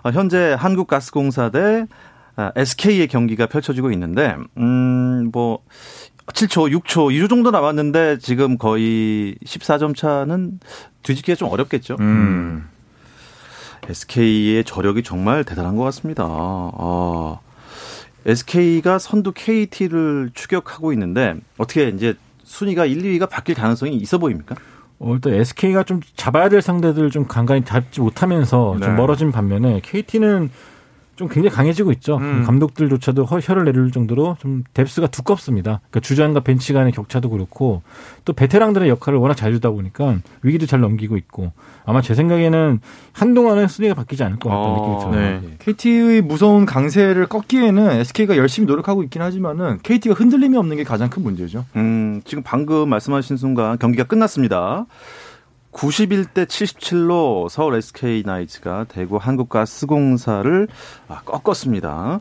어, 0.04 0.10
현재 0.12 0.54
한국가스공사 0.60 1.50
대 1.50 1.86
SK의 2.56 3.08
경기가 3.08 3.46
펼쳐지고 3.46 3.92
있는데, 3.92 4.36
음, 4.58 5.30
뭐, 5.32 5.60
7초, 6.28 6.72
6초, 6.80 7.12
2초 7.12 7.30
정도 7.30 7.52
남았는데 7.52 8.20
지금 8.20 8.58
거의 8.58 9.36
14점 9.46 9.96
차는 9.96 10.60
뒤집기가 11.04 11.36
좀 11.36 11.50
어렵겠죠. 11.50 11.98
음. 12.00 12.68
SK의 13.90 14.64
저력이 14.64 15.04
정말 15.04 15.44
대단한 15.44 15.76
것 15.76 15.84
같습니다. 15.86 16.24
아, 16.28 17.40
SK가 18.26 19.00
선두 19.00 19.32
KT를 19.34 20.32
추격하고 20.34 20.94
있는데 20.94 21.36
어떻게 21.58 21.90
이제 21.90 22.14
순위가 22.44 22.86
1, 22.86 23.02
2위가 23.02 23.30
바뀔 23.30 23.56
가능성이 23.56 23.96
있어 23.96 24.18
보입니까? 24.18 24.56
어, 25.00 25.14
일단 25.16 25.34
SK가 25.34 25.84
좀 25.84 26.00
잡아야 26.16 26.48
될 26.50 26.62
상대들 26.62 27.10
좀 27.10 27.26
간간히 27.28 27.64
잡지 27.66 28.02
못하면서 28.02 28.76
네. 28.80 28.86
좀 28.86 28.96
멀어진 28.96 29.32
반면에 29.32 29.82
KT는 29.84 30.52
좀 31.22 31.28
굉장히 31.30 31.56
강해지고 31.56 31.92
있죠. 31.94 32.18
음. 32.18 32.42
감독들조차도 32.48 33.26
허- 33.26 33.40
혀를 33.40 33.64
내릴 33.64 33.92
정도로 33.92 34.38
좀 34.40 34.64
뎁스가 34.74 35.06
두껍습니다. 35.06 35.80
그러니까 35.90 36.00
주전과 36.00 36.40
벤치 36.40 36.74
간의 36.74 36.92
격차도 36.94 37.30
그렇고 37.30 37.84
또 38.26 38.34
베테랑들의 38.34 38.90
역할을 38.90 39.20
워낙 39.20 39.36
잘 39.36 39.54
주다 39.54 39.70
보니까 39.70 40.18
위기도 40.42 40.66
잘 40.66 40.80
넘기고 40.80 41.18
있고 41.18 41.52
아마 41.86 42.02
제 42.02 42.16
생각에는 42.16 42.80
한동안은 43.14 43.68
순위가 43.68 43.94
바뀌지 43.94 44.24
않을 44.24 44.40
것 44.40 44.50
같다는 44.50 44.70
어, 44.70 44.98
느낌이 44.98 45.12
들어요. 45.12 45.42
네. 45.42 45.56
KT의 45.60 46.22
무서운 46.22 46.66
강세를 46.66 47.28
꺾기에는 47.28 47.92
SK가 48.00 48.36
열심히 48.38 48.66
노력하고 48.66 49.04
있긴 49.04 49.22
하지만은 49.22 49.78
KT가 49.84 50.16
흔들림이 50.16 50.58
없는 50.58 50.78
게 50.78 50.84
가장 50.84 51.10
큰 51.12 51.22
문제죠. 51.22 51.66
음, 51.76 52.22
지금 52.26 52.42
방금 52.44 52.90
말씀하신 52.90 53.38
순간 53.38 53.78
경기가 53.78 54.06
끝났습니다. 54.06 54.86
91대 55.72 56.46
77로 56.46 57.50
서울 57.50 57.76
SK 57.76 58.24
나이츠가 58.26 58.86
대구 58.86 59.18
한국가스공사를 59.18 60.68
아, 61.08 61.22
꺾었습니다. 61.22 62.20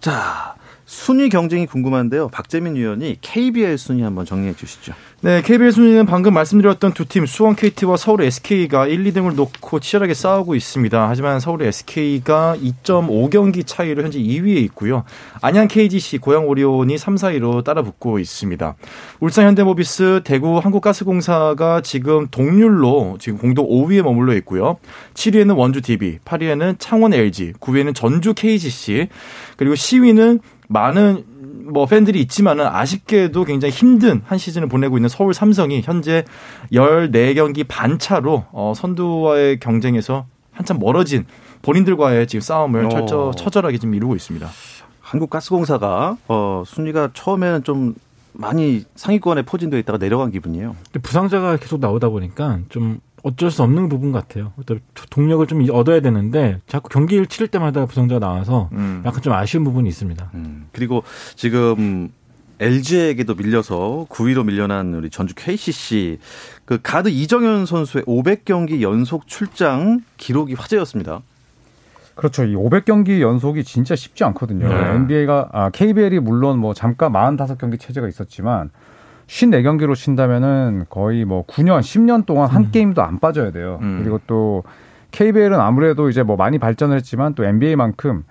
자, 0.00 0.54
순위 0.92 1.30
경쟁이 1.30 1.64
궁금한데요. 1.64 2.28
박재민 2.28 2.76
위원이 2.76 3.16
KBL 3.22 3.78
순위 3.78 4.02
한번 4.02 4.26
정리해 4.26 4.54
주시죠. 4.54 4.92
네, 5.22 5.40
KBL 5.40 5.72
순위는 5.72 6.04
방금 6.04 6.34
말씀드렸던 6.34 6.92
두 6.92 7.06
팀 7.06 7.24
수원 7.24 7.56
KT와 7.56 7.96
서울 7.96 8.22
SK가 8.22 8.86
1, 8.88 9.02
2등을 9.04 9.34
놓고 9.34 9.80
치열하게 9.80 10.12
싸우고 10.12 10.54
있습니다. 10.54 11.08
하지만 11.08 11.40
서울 11.40 11.62
SK가 11.62 12.56
2.5경기 12.60 13.66
차이로 13.66 14.02
현재 14.02 14.18
2위에 14.18 14.56
있고요. 14.64 15.04
안양 15.40 15.68
KGC, 15.68 16.18
고양 16.18 16.46
오리온이 16.46 16.98
3, 16.98 17.14
4위로 17.14 17.64
따라붙고 17.64 18.18
있습니다. 18.18 18.74
울산 19.20 19.46
현대모비스, 19.46 20.20
대구 20.24 20.58
한국가스공사가 20.58 21.80
지금 21.80 22.26
동률로 22.30 23.16
지금 23.18 23.38
공동 23.38 23.66
5위에 23.66 24.02
머물러 24.02 24.34
있고요. 24.36 24.76
7위에는 25.14 25.56
원주 25.56 25.80
DB, 25.80 26.18
8위에는 26.24 26.76
창원 26.78 27.14
LG, 27.14 27.54
9위에는 27.60 27.94
전주 27.94 28.34
KGC, 28.34 29.08
그리고 29.56 29.74
10위는 29.74 30.40
많은 30.72 31.24
뭐 31.72 31.86
팬들이 31.86 32.20
있지만은 32.20 32.66
아쉽게도 32.66 33.44
굉장히 33.44 33.72
힘든 33.72 34.22
한 34.26 34.38
시즌을 34.38 34.68
보내고 34.68 34.98
있는 34.98 35.08
서울 35.08 35.32
삼성이 35.32 35.80
현재 35.82 36.24
14경기 36.72 37.64
반 37.66 37.98
차로 37.98 38.44
어 38.52 38.72
선두와의 38.76 39.60
경쟁에서 39.60 40.26
한참 40.52 40.78
멀어진 40.78 41.24
본인들과의 41.62 42.26
지금 42.26 42.40
싸움을 42.40 42.86
어. 42.86 42.88
철저, 42.88 43.32
처절하게 43.36 43.78
지금 43.78 43.94
이루고 43.94 44.16
있습니다. 44.16 44.48
한국가스공사가 45.00 46.16
어, 46.28 46.62
순위가 46.66 47.10
처음에는 47.14 47.64
좀 47.64 47.94
많이 48.32 48.84
상위권에 48.96 49.42
포진되어 49.42 49.78
있다가 49.80 49.98
내려간 49.98 50.30
기분이에요. 50.30 50.74
근데 50.84 51.00
부상자가 51.00 51.56
계속 51.56 51.80
나오다 51.80 52.08
보니까 52.08 52.60
좀 52.68 53.00
어쩔 53.22 53.50
수 53.50 53.62
없는 53.62 53.88
부분 53.88 54.12
같아요. 54.12 54.52
또 54.66 54.76
동력을 55.10 55.46
좀 55.46 55.64
얻어야 55.70 56.00
되는데 56.00 56.60
자꾸 56.66 56.88
경기를 56.88 57.26
치를 57.26 57.48
때마다 57.48 57.86
부상자가 57.86 58.18
나와서 58.18 58.68
음. 58.72 59.02
약간 59.06 59.22
좀 59.22 59.32
아쉬운 59.32 59.64
부분이 59.64 59.88
있습니다. 59.88 60.30
음, 60.34 60.66
그리고 60.72 61.04
지금 61.36 62.10
LG에게도 62.58 63.34
밀려서 63.34 64.06
9위로 64.08 64.44
밀려난 64.44 64.94
우리 64.94 65.10
전주 65.10 65.34
KCC 65.34 66.18
그 66.64 66.80
가드 66.82 67.08
이정현 67.08 67.66
선수의 67.66 68.04
500경기 68.04 68.82
연속 68.82 69.26
출장 69.26 70.02
기록이 70.16 70.54
화제였습니다. 70.54 71.22
그렇죠. 72.14 72.44
이 72.44 72.54
500경기 72.54 73.20
연속이 73.20 73.64
진짜 73.64 73.96
쉽지 73.96 74.24
않거든요. 74.24 74.68
네. 74.68 74.94
NBA가 74.94 75.48
아, 75.52 75.70
KBL이 75.70 76.20
물론 76.20 76.58
뭐 76.58 76.74
잠깐 76.74 77.12
45경기 77.12 77.80
체제가 77.80 78.06
있었지만 78.08 78.70
54경기로 79.32 79.94
친다면은 79.94 80.84
거의 80.90 81.24
뭐 81.24 81.44
9년, 81.46 81.80
10년 81.80 82.26
동안 82.26 82.48
한 82.50 82.70
게임도 82.70 83.02
안 83.02 83.18
빠져야 83.18 83.50
돼요. 83.50 83.78
음. 83.82 84.00
그리고 84.02 84.20
또 84.26 84.62
KBL은 85.10 85.58
아무래도 85.58 86.10
이제 86.10 86.22
뭐 86.22 86.36
많이 86.36 86.58
발전을 86.58 86.96
했지만 86.96 87.34
또 87.34 87.44
NBA만큼 87.44 88.24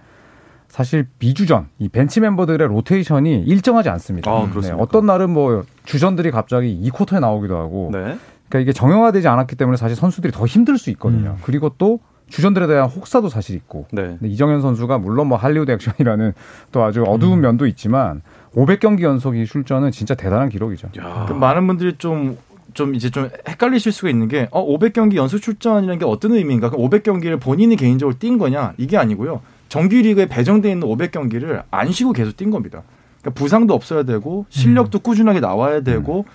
사실 0.67 1.07
비주전, 1.19 1.67
이 1.79 1.89
벤치 1.89 2.21
멤버들의 2.21 2.65
로테이션이 2.65 3.43
일정하지 3.43 3.89
않습니다. 3.89 4.31
아, 4.31 4.49
그렇습니까? 4.49 4.81
어떤 4.81 5.05
날은 5.05 5.29
뭐 5.29 5.65
주전들이 5.83 6.31
갑자기 6.31 6.79
2쿼터에 6.89 7.19
나오기도 7.19 7.57
하고 7.57 7.89
네. 7.91 8.17
그러니까 8.47 8.59
이게 8.59 8.71
정형화되지 8.71 9.27
않았기 9.27 9.55
때문에 9.55 9.77
사실 9.77 9.97
선수들이 9.97 10.31
더 10.31 10.45
힘들 10.45 10.77
수 10.77 10.89
있거든요. 10.91 11.31
음. 11.31 11.41
그리고 11.43 11.69
또 11.77 11.99
주전들에 12.31 12.65
대한 12.65 12.89
혹사도 12.89 13.29
사실 13.29 13.55
있고. 13.55 13.85
네. 13.91 14.03
근데 14.19 14.27
이정현 14.29 14.61
선수가 14.61 14.97
물론 14.99 15.27
뭐 15.27 15.37
할리우드 15.37 15.69
액션이라는 15.69 16.33
또 16.71 16.83
아주 16.83 17.03
어두운 17.03 17.39
음. 17.39 17.41
면도 17.41 17.67
있지만 17.67 18.21
500경기 18.55 19.01
연속 19.01 19.35
이 19.35 19.45
출전은 19.45 19.91
진짜 19.91 20.15
대단한 20.15 20.49
기록이죠. 20.49 20.89
야. 20.97 21.25
그 21.27 21.33
많은 21.33 21.67
분들이 21.67 21.95
좀, 21.97 22.37
좀 22.73 22.95
이제 22.95 23.09
좀 23.09 23.29
헷갈리실 23.47 23.91
수가 23.91 24.09
있는 24.09 24.27
게, 24.27 24.47
어, 24.51 24.65
500경기 24.65 25.15
연속 25.15 25.39
출전이라는 25.39 25.99
게 25.99 26.05
어떤 26.05 26.31
의미인가? 26.33 26.71
500경기를 26.71 27.39
본인이 27.39 27.75
개인적으로 27.75 28.17
뛴 28.17 28.37
거냐? 28.37 28.73
이게 28.77 28.97
아니고요. 28.97 29.41
정규리그에 29.69 30.27
배정돼 30.27 30.71
있는 30.71 30.87
500경기를 30.87 31.63
안 31.69 31.91
쉬고 31.91 32.13
계속 32.13 32.35
뛴 32.37 32.49
겁니다. 32.49 32.83
그러니까 33.21 33.39
부상도 33.39 33.73
없어야 33.73 34.03
되고, 34.03 34.45
실력도 34.49 34.99
꾸준하게 34.99 35.41
나와야 35.41 35.81
되고, 35.81 36.25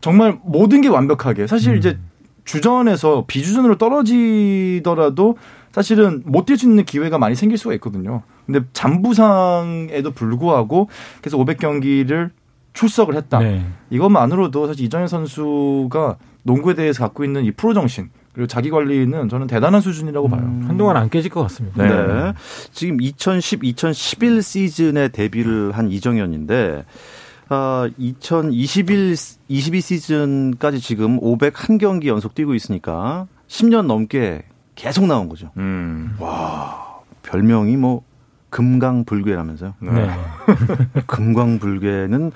정말 0.00 0.38
모든 0.44 0.80
게 0.80 0.88
완벽하게. 0.88 1.46
사실 1.46 1.72
음. 1.72 1.78
이제 1.78 1.98
주전에서 2.44 3.24
비주전으로 3.26 3.78
떨어지더라도 3.78 5.36
사실은 5.72 6.22
못 6.26 6.46
뛸 6.46 6.58
수 6.58 6.66
있는 6.66 6.84
기회가 6.84 7.18
많이 7.18 7.34
생길 7.34 7.56
수가 7.56 7.74
있거든요. 7.74 8.22
근데 8.46 8.60
잠부상에도 8.72 10.10
불구하고 10.10 10.88
그래서 11.20 11.38
500경기를 11.38 12.30
출석을 12.74 13.14
했다. 13.14 13.38
네. 13.38 13.64
이것만으로도 13.90 14.66
사실 14.66 14.84
이정현 14.86 15.08
선수가 15.08 16.16
농구에 16.42 16.74
대해서 16.74 17.04
갖고 17.04 17.24
있는 17.24 17.44
이 17.44 17.52
프로 17.52 17.74
정신 17.74 18.10
그리고 18.32 18.46
자기 18.46 18.70
관리는 18.70 19.28
저는 19.28 19.46
대단한 19.46 19.80
수준이라고 19.80 20.28
봐요. 20.28 20.40
한동안 20.66 20.96
안 20.96 21.10
깨질 21.10 21.30
것 21.30 21.42
같습니다. 21.42 21.84
네. 21.84 22.32
지금 22.72 23.00
2010, 23.00 23.62
2011 23.62 24.42
시즌에 24.42 25.08
데뷔를 25.08 25.72
한 25.72 25.90
이정현인데, 25.90 26.84
아, 27.54 27.86
2021, 27.98 29.14
22 29.48 29.80
시즌까지 29.82 30.80
지금 30.80 31.20
501경기 31.20 32.06
연속 32.06 32.34
뛰고 32.34 32.54
있으니까 32.54 33.26
10년 33.46 33.84
넘게 33.84 34.44
계속 34.74 35.06
나온 35.06 35.28
거죠. 35.28 35.50
음. 35.58 36.16
별명이 37.22 37.76
뭐, 37.76 38.04
금강불괴라면서요. 38.48 39.74
네. 39.80 40.10
금강불괴는 41.06 42.32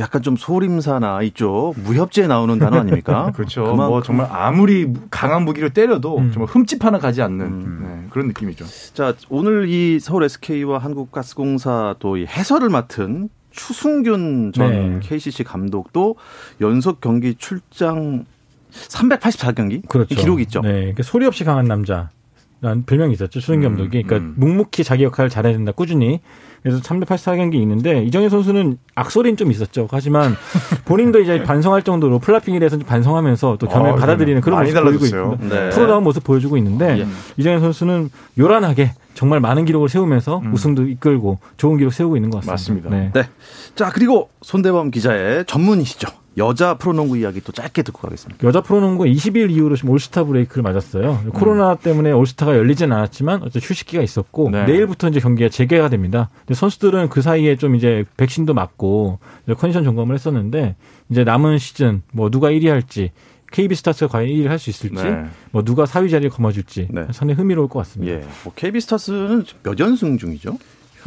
약간 0.00 0.22
좀 0.22 0.34
소림사나 0.36 1.22
이쪽 1.22 1.74
무협지에 1.76 2.26
나오는 2.26 2.58
단어 2.58 2.78
아닙니까? 2.80 3.30
그렇죠. 3.34 3.62
그만큼- 3.62 3.88
뭐 3.88 4.02
정말 4.02 4.28
아무리 4.30 4.92
강한 5.10 5.44
무기를 5.44 5.70
때려도 5.70 6.18
음. 6.18 6.32
정말 6.32 6.48
흠집 6.52 6.84
하나 6.84 6.98
가지 6.98 7.22
않는 7.22 7.46
음. 7.46 7.80
네, 7.82 8.08
그런 8.10 8.26
느낌이죠. 8.28 8.64
자, 8.94 9.14
오늘 9.28 9.68
이 9.68 9.98
서울 10.00 10.24
SK와 10.24 10.78
한국가스공사 10.78 11.94
또이 12.00 12.26
해설을 12.26 12.68
맡은 12.70 13.28
추승균 13.50 14.52
전 14.52 15.00
네. 15.00 15.08
KCC 15.08 15.44
감독도 15.44 16.16
연속 16.60 17.00
경기 17.00 17.34
출장 17.34 18.26
384경기 18.70 19.88
그렇죠. 19.88 20.14
기록이 20.14 20.42
있죠. 20.42 20.60
네, 20.60 20.72
그러니까 20.72 21.02
소리 21.02 21.26
없이 21.26 21.44
강한 21.44 21.64
남자. 21.66 22.10
라는 22.60 22.84
별명이 22.84 23.12
있었죠. 23.12 23.40
추승균, 23.40 23.62
감독이. 23.62 24.02
그러니까 24.02 24.16
음. 24.16 24.34
묵묵히 24.36 24.82
자기 24.82 25.04
역할을 25.04 25.30
잘해야 25.30 25.52
된다. 25.52 25.70
꾸준히. 25.72 26.20
그래서 26.62 26.80
384경기 26.80 27.54
있는데 27.54 28.02
이정현 28.02 28.30
선수는 28.30 28.78
악소리는 28.96 29.36
좀 29.36 29.52
있었죠. 29.52 29.86
하지만 29.92 30.34
본인도 30.86 31.20
이제 31.20 31.42
반성할 31.44 31.82
정도로 31.82 32.18
flopping에 32.18 32.58
대해서 32.58 32.76
반성하면서 32.78 33.58
또 33.60 33.68
견해를 33.68 33.92
아, 33.92 33.96
받아들이는 33.96 34.40
그런 34.40 34.60
모습 34.60 34.74
보이고 34.74 34.84
달라졌어요. 34.90 35.32
있습니다. 35.34 35.60
네. 35.60 35.70
프로다운 35.70 36.02
모습 36.02 36.24
보여주고 36.24 36.56
있는데 36.56 37.00
예. 37.00 37.06
이정현 37.36 37.60
선수는 37.60 38.10
요란하게 38.38 38.92
정말 39.14 39.38
많은 39.38 39.64
기록을 39.64 39.88
세우면서 39.88 40.38
음. 40.40 40.52
우승도 40.52 40.88
이끌고 40.88 41.38
좋은 41.58 41.78
기록 41.78 41.92
세우고 41.92 42.16
있는 42.16 42.30
것 42.30 42.44
같습니다. 42.44 42.90
맞습니다. 42.90 42.90
네. 42.90 43.22
네. 43.22 43.28
자, 43.76 43.90
그리고 43.94 44.30
손대범 44.42 44.90
기자의 44.90 45.44
전문이시죠. 45.46 46.08
여자 46.36 46.78
프로농구 46.78 47.16
이야기 47.18 47.40
또 47.40 47.50
짧게 47.52 47.82
듣고 47.82 48.00
가겠습니다. 48.02 48.46
여자 48.46 48.60
프로농구 48.60 49.04
20일 49.04 49.50
이후로 49.50 49.74
지금 49.74 49.90
올스타 49.90 50.22
브레이크를 50.24 50.62
맞았어요. 50.62 51.24
코로나 51.34 51.74
때문에 51.74 52.12
올스타가 52.12 52.56
열리진 52.56 52.92
않았지만 52.92 53.42
어떤 53.42 53.60
휴식기가 53.60 54.02
있었고 54.02 54.50
네. 54.50 54.64
내일부터 54.64 55.08
이제 55.08 55.18
경기가 55.18 55.48
재개가 55.48 55.88
됩니다. 55.88 56.30
근데 56.40 56.54
선수들은 56.54 57.08
그 57.08 57.22
사이에 57.22 57.56
좀 57.56 57.74
이제 57.74 58.04
백신도 58.16 58.54
맞고 58.54 59.18
이제 59.46 59.54
컨디션 59.54 59.82
점검을 59.82 60.14
했었는데 60.14 60.76
이제 61.10 61.24
남은 61.24 61.58
시즌 61.58 62.02
뭐 62.12 62.30
누가 62.30 62.50
1위 62.50 62.68
할지 62.68 63.10
KB 63.50 63.74
스타츠가 63.74 64.12
과연 64.12 64.28
1위를 64.28 64.48
할 64.48 64.58
수 64.58 64.70
있을지 64.70 65.02
네. 65.02 65.24
뭐 65.50 65.64
누가 65.64 65.84
4위 65.84 66.10
자리를 66.10 66.30
거머쥘지 66.30 66.88
네. 66.90 67.06
상당히 67.10 67.34
흥미로울 67.34 67.68
것 67.68 67.78
같습니다. 67.80 68.12
예. 68.12 68.24
뭐 68.44 68.52
KB스타스는 68.54 69.44
몇 69.62 69.78
연승 69.80 70.18
중이죠? 70.18 70.58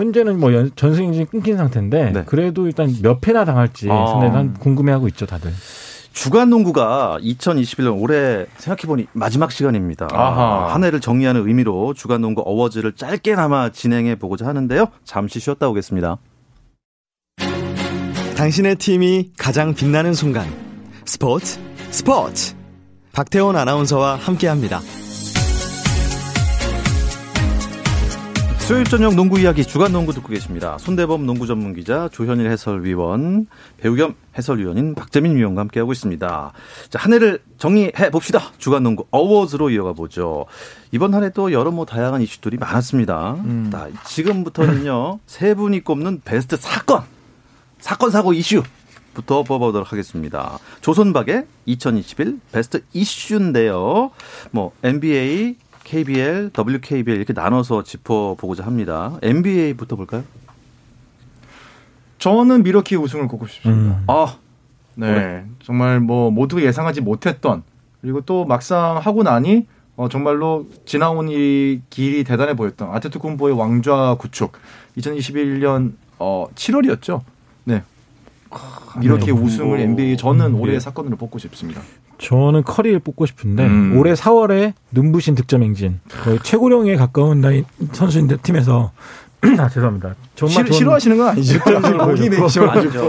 현재는 0.02 0.40
뭐 0.40 0.54
연- 0.54 0.72
전승이 0.76 1.26
끊긴 1.26 1.58
상태인데 1.58 2.12
네. 2.12 2.24
그래도 2.26 2.66
일단 2.66 2.94
몇 3.02 3.22
패나 3.22 3.46
당할지 3.46 3.88
아. 3.90 4.08
상당히 4.08 4.34
난 4.34 4.54
궁금해하고 4.56 5.08
있죠 5.10 5.26
다들. 5.26 5.52
주간 6.14 6.50
농구가 6.50 7.18
2021년 7.22 8.02
올해 8.02 8.46
생각해보니 8.58 9.08
마지막 9.14 9.52
시간입니다. 9.52 10.10
아하. 10.12 10.74
한 10.74 10.84
해를 10.84 11.00
정리하는 11.00 11.48
의미로 11.48 11.94
주간 11.94 12.20
농구 12.22 12.42
어워즈를 12.46 12.94
짧게나마 12.94 13.70
진행해 13.70 14.16
보고자 14.16 14.46
하는데요. 14.48 14.88
잠시 15.06 15.40
쉬었다 15.40 15.70
오겠습니다. 15.70 16.18
당신의 18.36 18.76
팀이 18.78 19.32
가장 19.38 19.74
빛나는 19.74 20.14
순간 20.14 20.48
스포츠 21.06 21.60
스포츠 21.92 22.56
박태원 23.14 23.56
아나운서와 23.56 24.16
함께 24.16 24.48
합니다. 24.48 24.82
수요일 28.72 28.86
저녁 28.86 29.16
농구 29.16 29.38
이야기 29.38 29.66
주간 29.66 29.92
농구 29.92 30.14
듣고 30.14 30.30
계십니다. 30.30 30.78
손대범 30.78 31.26
농구 31.26 31.46
전문 31.46 31.74
기자, 31.74 32.08
조현일 32.08 32.50
해설위원, 32.50 33.48
배우 33.76 33.96
겸 33.96 34.16
해설위원인 34.38 34.96
박재민 34.96 35.36
위원과 35.36 35.60
함께하고 35.60 35.92
있습니다. 35.92 36.54
자, 36.90 36.98
한 37.00 37.12
해를 37.12 37.40
정리해 37.58 38.10
봅시다. 38.12 38.54
주간 38.60 38.84
농구 38.84 39.06
어워즈로 39.12 39.72
이어가 39.72 39.92
보죠. 39.92 40.46
이번 40.94 41.14
한 41.14 41.24
해 41.24 41.32
또 41.32 41.52
여러 41.52 41.70
뭐 41.72 41.86
다양한 41.86 42.22
이슈들이 42.22 42.56
많았습니다. 42.56 43.34
음. 43.44 43.68
자, 43.74 43.90
지금부터는요, 44.06 45.20
세 45.28 45.54
분이 45.54 45.84
꼽는 45.84 46.22
베스트 46.24 46.56
사건, 46.56 47.02
사건 47.80 48.10
사고 48.10 48.32
이슈 48.32 48.64
부터 49.14 49.44
뽑아보도록 49.44 49.92
하겠습니다. 49.92 50.60
조선박의 50.80 51.46
2021 51.66 52.40
베스트 52.54 52.86
이슈인데요. 52.94 54.12
뭐 54.52 54.72
NBA, 54.82 55.58
KBL, 55.92 56.52
WKBL 56.58 57.18
이렇게 57.18 57.34
나눠서 57.34 57.84
짚어보고자 57.84 58.66
합니다. 58.66 59.18
NBA부터 59.22 59.98
볼까요? 59.98 60.24
저는 62.18 62.64
미러키 62.64 62.96
우승을 62.96 63.28
꼽고 63.28 63.48
싶습니다. 63.48 63.98
음. 63.98 64.04
아, 64.08 64.38
네. 64.96 65.44
정말 65.62 66.00
뭐 66.00 66.32
모두가 66.32 66.62
예상하지 66.62 67.02
못했던 67.02 67.64
그리고 68.00 68.22
또 68.22 68.46
막상 68.46 69.00
하고 69.00 69.24
나니 69.24 69.68
어, 69.98 70.08
정말로 70.08 70.66
지나온 70.86 71.28
이 71.30 71.82
길이 71.90 72.24
대단해 72.24 72.56
보였던 72.56 72.90
아테토쿤보의 72.90 73.58
왕좌 73.58 74.16
구축 74.18 74.54
2021년 74.98 75.92
어, 76.20 76.48
7월이었죠. 76.56 77.22
네. 78.52 79.00
미러키 79.00 79.26
네. 79.28 79.32
우승을 79.32 79.80
NBA 79.80 80.18
저는 80.18 80.48
음, 80.48 80.60
올해의 80.60 80.76
예. 80.76 80.80
사건으로 80.80 81.16
뽑고 81.18 81.40
싶습니다. 81.40 81.82
저는 82.18 82.64
커리를 82.64 83.00
뽑고 83.00 83.26
싶은데 83.26 83.66
음. 83.66 83.98
올해 83.98 84.14
4월에 84.14 84.74
눈부신 84.92 85.36
득점 85.36 85.64
행진 85.64 86.00
거의 86.24 86.40
최고령에 86.44 86.96
가까운 86.96 87.42
나이 87.42 87.64
선수인데 87.94 88.38
팀에서 88.38 88.92
아 89.58 89.68
죄송합니다. 89.70 90.16
정말 90.36 90.66
싫, 90.68 90.74
싫어하시는 90.74 91.18
건 91.18 91.30
아니죠? 91.30 91.60
득점을 91.60 91.98
목이. 91.98 92.30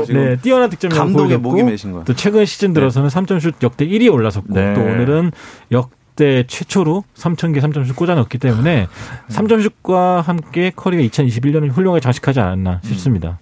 지금 0.06 0.14
네, 0.14 0.36
뛰어난 0.36 0.70
득점을 0.70 0.96
감독의 0.96 1.38
목이 1.38 1.62
매신 1.62 1.92
거야. 1.92 2.04
또 2.04 2.14
최근 2.14 2.46
시즌 2.46 2.72
들어서는 2.72 3.10
3점슛 3.10 3.54
역대 3.62 3.86
1위에 3.86 4.10
올라섰고 4.10 4.54
네. 4.54 4.72
또 4.72 4.80
오늘은 4.80 5.32
역대 5.72 6.44
최초로 6.46 7.04
3,000개 7.14 7.60
3점슛 7.60 7.94
꽂아 7.96 8.14
넣었기 8.14 8.38
때문에 8.38 8.86
3점슛과 9.28 10.22
함께 10.22 10.72
커리가 10.74 11.02
2021년을 11.02 11.70
훌륭하게 11.70 12.00
장식하지 12.00 12.40
않았나 12.40 12.80
싶습니다. 12.82 13.38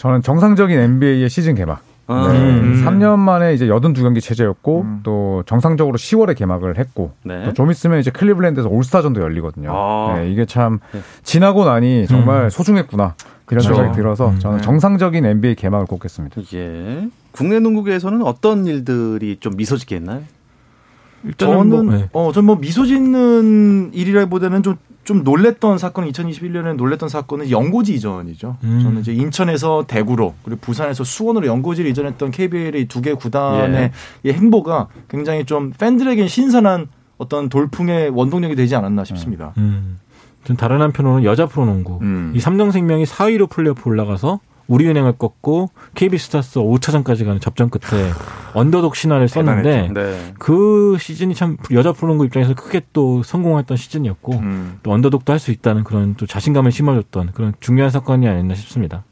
저는 0.00 0.22
정상적인 0.22 0.78
NBA의 0.78 1.28
시즌 1.28 1.54
개막. 1.54 1.82
아, 2.06 2.32
네, 2.32 2.38
음. 2.38 2.82
3년 2.84 3.18
만에 3.18 3.52
이제 3.52 3.66
82경기 3.66 4.20
체제였고 4.22 4.80
음. 4.80 5.00
또 5.02 5.42
정상적으로 5.44 5.98
10월에 5.98 6.34
개막을 6.34 6.78
했고 6.78 7.12
네. 7.22 7.44
또좀 7.44 7.70
있으면 7.70 8.00
이제 8.00 8.10
클리블랜드에서 8.10 8.68
올스타전도 8.70 9.20
열리거든요. 9.20 9.70
아. 9.72 10.14
네, 10.16 10.30
이게 10.30 10.46
참 10.46 10.80
네. 10.92 11.00
지나고 11.22 11.66
나니 11.66 12.06
정말 12.08 12.44
음. 12.44 12.50
소중했구나 12.50 13.14
이런 13.50 13.62
그쵸. 13.62 13.74
생각이 13.74 13.94
들어서 13.94 14.32
저는 14.38 14.56
네. 14.56 14.62
정상적인 14.62 15.24
NBA 15.24 15.54
개막을 15.56 15.86
꼽겠습니다. 15.86 16.40
예. 16.54 17.08
국내 17.32 17.60
농구계에서는 17.60 18.22
어떤 18.22 18.66
일들이 18.66 19.36
좀 19.38 19.52
미소 19.56 19.76
짓게 19.76 19.96
했나요? 19.96 20.22
일단은 21.24 21.56
저는 21.58 21.68
뭐, 21.68 21.94
네. 21.94 22.08
어, 22.14 22.32
전뭐 22.32 22.56
미소 22.56 22.86
짓는 22.86 23.92
일이라기보다는 23.92 24.62
좀, 24.62 24.78
좀 25.04 25.24
놀랬던 25.24 25.78
사건, 25.78 26.10
2021년에 26.10 26.76
놀랬던 26.76 27.08
사건은 27.08 27.50
연고지 27.50 27.94
이전이죠. 27.94 28.56
음. 28.62 28.80
저는 28.82 29.00
이제 29.00 29.12
인천에서 29.12 29.84
대구로, 29.88 30.34
그리고 30.44 30.60
부산에서 30.60 31.04
수원으로 31.04 31.46
연고지를 31.46 31.90
이전했던 31.90 32.30
KBL의 32.30 32.86
두 32.86 33.00
개 33.00 33.14
구단의 33.14 33.92
이 34.24 34.30
행보가 34.30 34.88
굉장히 35.08 35.44
좀 35.46 35.72
팬들에겐 35.78 36.28
신선한 36.28 36.88
어떤 37.18 37.48
돌풍의 37.48 38.10
원동력이 38.10 38.54
되지 38.56 38.76
않았나 38.76 39.04
싶습니다. 39.04 39.52
음. 39.58 39.98
전 40.44 40.56
다른 40.56 40.80
한편으로는 40.80 41.24
여자 41.24 41.46
프로농구 41.46 41.98
음. 42.02 42.32
이 42.34 42.40
삼성생명이 42.40 43.04
4위로 43.04 43.48
플레이오프 43.50 43.88
올라가서 43.88 44.40
우리은행을 44.70 45.12
꺾고 45.18 45.68
KB스타스 45.94 46.60
5차전까지 46.60 47.24
가는 47.26 47.40
접전 47.40 47.68
끝에 47.70 48.10
언더독 48.54 48.96
신화를 48.96 49.28
썼는데 49.28 49.90
네. 49.92 50.32
그 50.38 50.96
시즌이 50.98 51.34
참 51.34 51.56
여자 51.72 51.92
프로농구 51.92 52.24
입장에서 52.24 52.54
크게 52.54 52.82
또 52.92 53.22
성공했던 53.22 53.76
시즌이었고 53.76 54.32
음. 54.38 54.78
또 54.82 54.92
언더독도 54.92 55.32
할 55.32 55.40
수 55.40 55.50
있다는 55.52 55.84
그런 55.84 56.14
또 56.16 56.26
자신감을 56.26 56.70
심어줬던 56.70 57.32
그런 57.32 57.54
중요한 57.60 57.90
사건이 57.90 58.28
아니었나 58.28 58.54
싶습니다. 58.54 59.04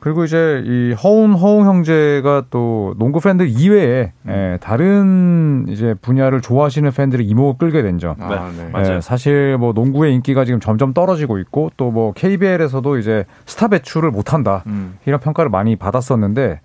그리고 0.00 0.24
이제 0.24 0.62
이 0.64 0.92
허훈 0.92 1.34
허웅 1.34 1.66
형제가 1.66 2.44
또 2.50 2.94
농구 2.98 3.20
팬들 3.20 3.48
이외에 3.48 4.12
예, 4.28 4.58
다른 4.60 5.66
이제 5.68 5.94
분야를 6.00 6.40
좋아하시는 6.40 6.88
팬들의 6.92 7.26
이목을 7.26 7.58
끌게 7.58 7.82
된 7.82 7.98
점. 7.98 8.14
아, 8.20 8.50
네. 8.56 8.68
맞아요. 8.70 8.96
예, 8.96 9.00
사실 9.00 9.56
뭐 9.58 9.72
농구의 9.72 10.14
인기가 10.14 10.44
지금 10.44 10.60
점점 10.60 10.94
떨어지고 10.94 11.38
있고 11.38 11.70
또 11.76 11.88
뭐 11.88 12.12
KBL에서도 12.12 12.98
이제 12.98 13.24
스타 13.46 13.66
배출을 13.68 14.10
못 14.10 14.32
한다 14.34 14.62
음. 14.66 14.98
이런 15.06 15.18
평가를 15.20 15.50
많이 15.50 15.74
받았었는데 15.76 16.60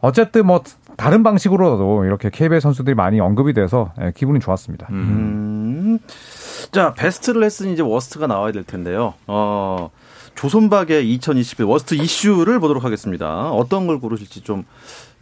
어쨌든 0.00 0.44
뭐 0.46 0.60
다른 0.96 1.22
방식으로라도 1.22 2.04
이렇게 2.04 2.30
KBL 2.30 2.60
선수들이 2.60 2.94
많이 2.94 3.20
언급이 3.20 3.52
돼서 3.52 3.92
예, 4.00 4.12
기분이 4.14 4.40
좋았습니다. 4.40 4.88
음. 4.90 4.96
음. 4.96 5.98
자, 6.72 6.94
베스트를 6.94 7.44
했으니 7.44 7.72
이제 7.72 7.82
worst가 7.82 8.26
나와야 8.26 8.52
될 8.52 8.64
텐데요. 8.64 9.14
어, 9.26 9.90
조손박의 10.36 11.10
2021 11.14 11.64
worst 11.64 11.94
이슈를 11.94 12.60
보도록 12.60 12.84
하겠습니다. 12.84 13.50
어떤 13.50 13.86
걸 13.86 13.98
고르실지 13.98 14.42
좀, 14.42 14.64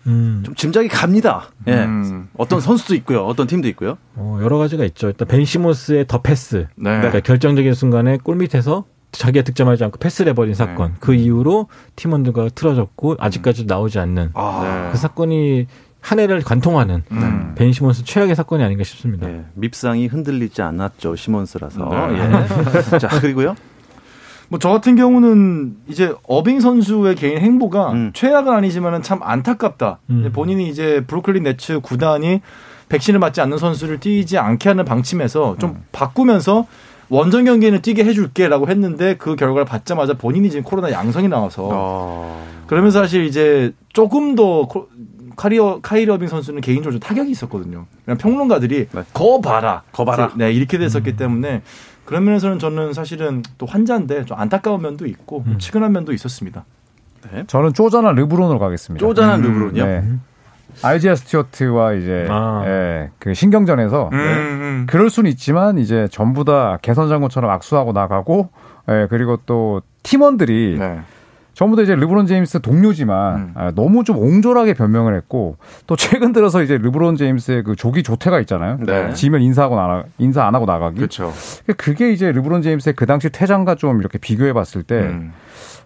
음, 0.06 0.42
좀 0.44 0.54
짐작이 0.54 0.88
갑니다. 0.88 1.50
예. 1.66 1.84
음. 1.84 2.28
어떤 2.36 2.60
선수도 2.60 2.94
있고요. 2.96 3.24
어떤 3.24 3.46
팀도 3.46 3.68
있고요. 3.68 3.96
어, 4.16 4.38
여러 4.42 4.58
가지가 4.58 4.84
있죠. 4.86 5.06
일단 5.06 5.26
벤 5.26 5.44
시몬스의 5.44 6.06
the 6.06 6.20
pass. 6.20 6.66
네. 6.76 6.98
그러니까 6.98 7.20
결정적인 7.20 7.72
순간에 7.74 8.18
골 8.22 8.36
밑에서 8.36 8.84
자기가 9.12 9.44
득점하지 9.44 9.84
않고 9.84 9.98
패스를 9.98 10.30
해버린 10.30 10.54
사건. 10.54 10.90
네. 10.90 10.96
그 11.00 11.14
이후로 11.14 11.68
팀원들과 11.96 12.50
틀어졌고 12.50 13.16
아직까지 13.18 13.66
나오지 13.66 14.00
않는 14.00 14.30
아, 14.34 14.90
그 14.92 14.98
사건이 14.98 15.66
한 16.00 16.18
해를 16.18 16.42
관통하는 16.42 17.02
음. 17.12 17.54
벤 17.56 17.72
시몬스 17.72 18.04
최악의 18.04 18.34
사건이 18.34 18.62
아닌가 18.62 18.84
싶습니다. 18.84 19.26
예. 19.30 19.44
밉상이 19.54 20.08
흔들리지 20.08 20.60
않았죠. 20.60 21.16
시몬스라서. 21.16 21.88
네. 21.88 22.18
예. 22.92 22.98
자, 22.98 23.08
그리고요. 23.20 23.54
뭐 24.48 24.58
저 24.58 24.68
같은 24.70 24.94
경우는 24.96 25.76
이제 25.88 26.14
어빙 26.28 26.60
선수의 26.60 27.14
개인 27.16 27.38
행보가 27.38 27.92
음. 27.92 28.10
최악은 28.14 28.52
아니지만은 28.52 29.02
참 29.02 29.20
안타깝다. 29.22 29.98
음. 30.10 30.30
본인이 30.32 30.68
이제 30.68 31.02
브루클린 31.06 31.42
네츠 31.42 31.80
구단이 31.80 32.40
백신을 32.88 33.18
맞지 33.20 33.40
않는 33.40 33.58
선수를 33.58 33.98
뛰지 34.00 34.38
않게 34.38 34.68
하는 34.68 34.84
방침에서 34.84 35.56
좀 35.58 35.82
바꾸면서 35.92 36.66
원정 37.08 37.44
경기에는 37.44 37.80
뛰게 37.82 38.04
해줄게라고 38.04 38.68
했는데 38.68 39.16
그 39.16 39.36
결과를 39.36 39.64
받자마자 39.64 40.14
본인이 40.14 40.50
지금 40.50 40.62
코로나 40.64 40.90
양성이 40.92 41.28
나와서 41.28 41.68
어. 41.72 42.46
그러면서 42.66 43.00
사실 43.00 43.24
이제 43.24 43.72
조금 43.92 44.34
더 44.34 44.66
코- 44.66 44.88
카리어 45.36 45.80
카이리 45.82 46.10
어빙 46.10 46.28
선수는 46.28 46.60
개인적으로 46.60 46.92
좀 46.92 47.00
타격이 47.00 47.30
있었거든요. 47.30 47.86
그냥 48.04 48.18
평론가들이 48.18 48.86
네. 48.90 49.02
거 49.12 49.40
봐라, 49.40 49.82
거 49.92 50.04
봐라. 50.04 50.30
네 50.36 50.52
이렇게 50.52 50.78
됐었기 50.78 51.16
때문에 51.16 51.62
그런 52.04 52.24
면에서는 52.24 52.58
저는 52.58 52.92
사실은 52.92 53.42
또 53.58 53.66
환자인데 53.66 54.24
좀 54.24 54.38
안타까운 54.38 54.82
면도 54.82 55.06
있고 55.06 55.44
음. 55.46 55.58
측은한 55.58 55.92
면도 55.92 56.12
있었습니다. 56.12 56.64
저는 57.46 57.72
쪼잔한 57.72 58.14
르브론으로 58.16 58.58
가겠습니다. 58.58 59.04
쪼잔한 59.04 59.40
음, 59.40 59.44
르브론이요. 59.44 59.86
네. 59.86 60.04
아이지아 60.82 61.14
스튜어트와 61.14 61.94
이제 61.94 62.26
아. 62.28 62.62
예, 62.66 63.10
그 63.18 63.32
신경전에서 63.32 64.10
음. 64.12 64.86
그럴 64.88 65.08
수는 65.08 65.30
있지만 65.30 65.78
이제 65.78 66.08
전부 66.10 66.44
다 66.44 66.78
개선 66.82 67.08
장군처럼 67.08 67.50
악수하고 67.50 67.92
나가고 67.92 68.50
예, 68.88 69.06
그리고 69.08 69.38
또 69.46 69.80
팀원들이 70.02 70.76
네. 70.78 71.00
전부 71.54 71.76
다 71.76 71.82
이제 71.82 71.94
르브론 71.94 72.26
제임스 72.26 72.60
동료지만 72.60 73.36
음. 73.36 73.52
아, 73.54 73.70
너무 73.74 74.04
좀 74.04 74.18
옹졸하게 74.18 74.74
변명을 74.74 75.16
했고 75.16 75.56
또 75.86 75.96
최근 75.96 76.32
들어서 76.32 76.62
이제 76.62 76.76
르브론 76.76 77.16
제임스의 77.16 77.62
그 77.62 77.76
조기 77.76 78.02
조퇴가 78.02 78.40
있잖아요. 78.40 78.78
네. 78.80 79.12
지면 79.14 79.40
인사하고 79.40 79.76
나가 79.76 80.04
인사 80.18 80.44
안 80.44 80.54
하고 80.54 80.66
나가기. 80.66 80.96
그렇죠. 80.96 81.32
그게 81.76 82.12
이제 82.12 82.30
르브론 82.32 82.62
제임스의 82.62 82.94
그 82.96 83.06
당시 83.06 83.30
퇴장과 83.30 83.76
좀 83.76 84.00
이렇게 84.00 84.18
비교해 84.18 84.52
봤을 84.52 84.82
때 84.82 85.14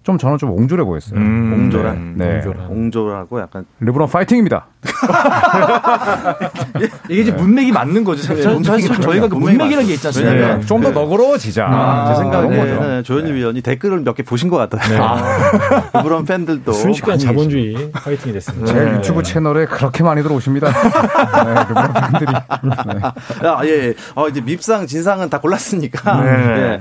좀 0.02 0.14
음. 0.14 0.18
저는 0.18 0.38
좀 0.38 0.50
옹졸해 0.52 0.84
보였어요. 0.84 1.18
옹졸한? 1.20 2.14
네. 2.16 2.37
옹졸한. 2.37 2.66
옹졸하 2.70 3.24
고 3.24 3.40
약간 3.40 3.66
르브론 3.80 4.08
파이팅입니다. 4.08 4.66
이게 7.08 7.22
이제 7.22 7.32
문맥이 7.32 7.72
맞는 7.72 8.04
거죠. 8.04 8.22
사실, 8.22 8.44
네, 8.44 8.62
사실 8.62 9.00
저희가 9.00 9.28
그 9.28 9.34
문맥이 9.34 9.56
문맥이라는 9.58 9.87
게 9.87 9.92
맞죠. 9.92 9.94
있지 9.94 10.06
않습니까? 10.08 10.34
왜냐면 10.34 10.61
네. 10.61 10.66
좀더 10.66 10.92
그- 10.92 10.98
너그러워지자. 10.98 11.66
아, 11.68 12.14
제. 12.14 12.20
생각에는 12.20 13.04
조현일 13.04 13.34
위원이 13.34 13.61
댓글을 13.62 14.00
몇 14.00 14.18
개 14.18 14.22
보신 14.22 14.48
것 14.48 14.56
같아요. 14.56 15.16
르브론 15.94 16.24
팬들도 16.24 16.72
순식간에 16.72 17.12
많이 17.16 17.24
자본주의 17.24 17.90
파이팅이 17.92 18.32
됐습니다. 18.32 18.72
제 18.72 18.84
네. 18.84 18.94
유튜브 18.96 19.22
채널에 19.22 19.66
그렇게 19.66 20.02
많이 20.02 20.22
들어오십니다. 20.22 20.68
네, 20.72 21.54
르브론 21.68 21.92
팬들이. 21.92 22.32
네. 22.32 23.48
아, 23.48 23.61
예, 23.64 23.68
예. 23.88 23.94
어, 24.14 24.28
이제 24.28 24.40
밉상, 24.40 24.87
진상은 24.87 25.28
다 25.30 25.38
골랐으니까. 25.38 26.20
네. 26.22 26.30
예. 26.30 26.80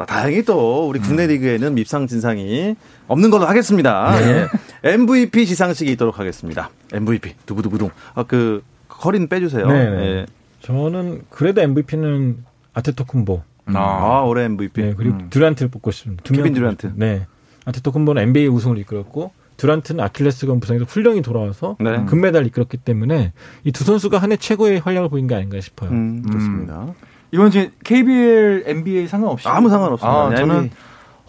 아, 0.00 0.06
다행히 0.06 0.42
또 0.44 0.88
우리 0.88 0.98
국내 0.98 1.26
리그에는 1.26 1.74
밉상, 1.74 2.06
진상이 2.06 2.74
없는 3.06 3.30
걸로 3.30 3.44
하겠습니다. 3.46 4.16
예. 4.22 4.46
MVP 4.82 5.44
시상식이 5.44 5.92
있도록 5.92 6.18
하겠습니다. 6.18 6.70
MVP. 6.92 7.34
두구두구둥. 7.44 7.90
아, 8.14 8.22
그, 8.22 8.62
커린 8.88 9.28
빼주세요. 9.28 9.66
네, 9.66 9.90
네. 9.90 9.96
예. 10.02 10.26
저는 10.60 11.22
그래도 11.28 11.60
MVP는 11.60 12.44
아테토쿤보. 12.72 13.42
아, 13.74 14.22
올해 14.26 14.44
MVP. 14.44 14.82
네, 14.82 14.94
그리고 14.96 15.18
듀란트를 15.28 15.70
뽑고 15.70 15.90
싶습니다. 15.90 16.22
두 16.24 16.32
케빈 16.32 16.52
명 16.54 16.60
듀란트. 16.76 16.92
네. 16.96 17.26
아테토쿤보는 17.66 18.22
NBA 18.22 18.48
우승을 18.48 18.78
이끌었고 18.78 19.32
듀란트는 19.58 20.02
아킬레스건 20.02 20.60
부상에서 20.60 20.86
훌륭히 20.86 21.20
돌아와서 21.20 21.76
네. 21.78 22.04
금메달을 22.06 22.46
이끌었기 22.46 22.78
때문에 22.78 23.32
이 23.64 23.72
두 23.72 23.84
선수가 23.84 24.16
한 24.16 24.32
해 24.32 24.36
최고의 24.38 24.80
활약을 24.80 25.10
보인 25.10 25.26
게 25.26 25.34
아닌가 25.34 25.60
싶어요. 25.60 25.90
음, 25.90 26.24
좋습니다. 26.32 26.86
이건 27.32 27.48
이제 27.48 27.70
KBL, 27.84 28.64
NBA 28.66 29.06
상관없이 29.08 29.48
아무 29.48 29.68
상관없습니다. 29.68 30.20
아, 30.22 30.28
네, 30.30 30.36
저는. 30.36 30.70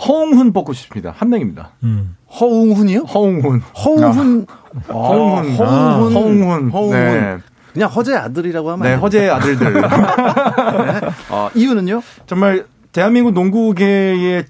허웅훈 0.07 0.51
뽑고 0.51 0.73
싶습니다. 0.73 1.13
한 1.15 1.29
명입니다. 1.29 1.71
음. 1.83 2.15
허웅훈이요? 2.39 3.01
허웅훈. 3.01 3.59
허웅훈. 3.59 4.47
아, 4.87 4.93
허웅훈. 4.93 5.55
허웅훈. 5.55 6.13
허웅훈. 6.13 6.69
허웅훈. 6.71 6.91
네. 6.99 7.37
그냥 7.73 7.89
허재 7.89 8.15
아들이라고 8.15 8.71
하면 8.71 8.87
네? 8.87 8.95
허재의 8.95 9.29
아들들. 9.29 9.81
아, 11.29 11.49
이유는요? 11.55 12.01
정말 12.25 12.65
대한민국 12.91 13.33
농구계에 13.33 14.43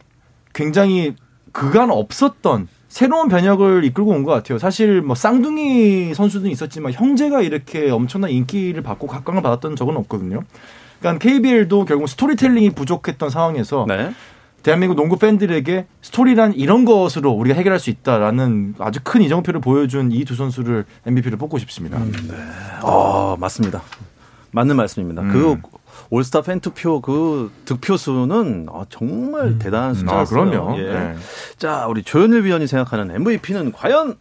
굉장히 0.54 1.16
그간 1.52 1.92
없었던 1.92 2.68
새로운 2.88 3.28
변혁을 3.28 3.84
이끌고 3.86 4.12
온 4.12 4.24
것 4.24 4.32
같아요. 4.32 4.58
사실 4.58 5.02
뭐 5.02 5.16
쌍둥이 5.16 6.14
선수는 6.14 6.50
있었지만 6.50 6.94
형제가 6.94 7.42
이렇게 7.42 7.90
엄청난 7.90 8.30
인기를 8.32 8.82
받고 8.84 9.08
각광을 9.08 9.42
받았던 9.42 9.76
적은 9.76 9.98
없거든요. 9.98 10.44
그러니까 11.02 11.20
KBL도 11.20 11.86
결국 11.86 12.08
스토리텔링이 12.08 12.70
부족했던 12.72 13.30
상황에서 13.30 13.86
네. 13.88 14.14
대한민국 14.64 14.96
농구 14.96 15.18
팬들에게 15.18 15.88
스토리란 16.04 16.54
이런 16.54 16.86
것으로 16.86 17.32
우리가 17.32 17.56
해결할 17.58 17.80
수 17.80 17.90
있다라는 17.90 18.76
아주 18.80 19.00
큰 19.04 19.24
이정표를 19.24 19.60
보여준 19.60 20.12
이 20.12 20.24
두 20.24 20.36
선수를 20.36 20.86
MVP를 21.08 21.38
뽑고 21.40 21.58
싶습니다. 21.58 21.98
아, 22.84 23.36
맞습니다. 23.40 23.82
맞는 24.52 24.76
말씀입니다. 24.76 25.24
음. 25.24 25.32
그 25.32 25.58
올스타 26.12 26.42
팬 26.42 26.60
투표 26.60 27.02
그 27.02 27.52
득표 27.66 27.98
수는 27.98 28.68
아, 28.72 28.86
정말 28.90 29.58
대단한 29.58 29.96
숫자였어요. 29.96 30.42
아, 30.42 30.46
그럼요. 30.46 30.78
예. 30.78 30.84
네. 30.94 31.16
자, 31.58 31.88
우리 31.88 32.04
조현일 32.04 32.44
위원이 32.44 32.68
생각하는 32.68 33.10
MVP는 33.16 33.72
과연 33.72 34.18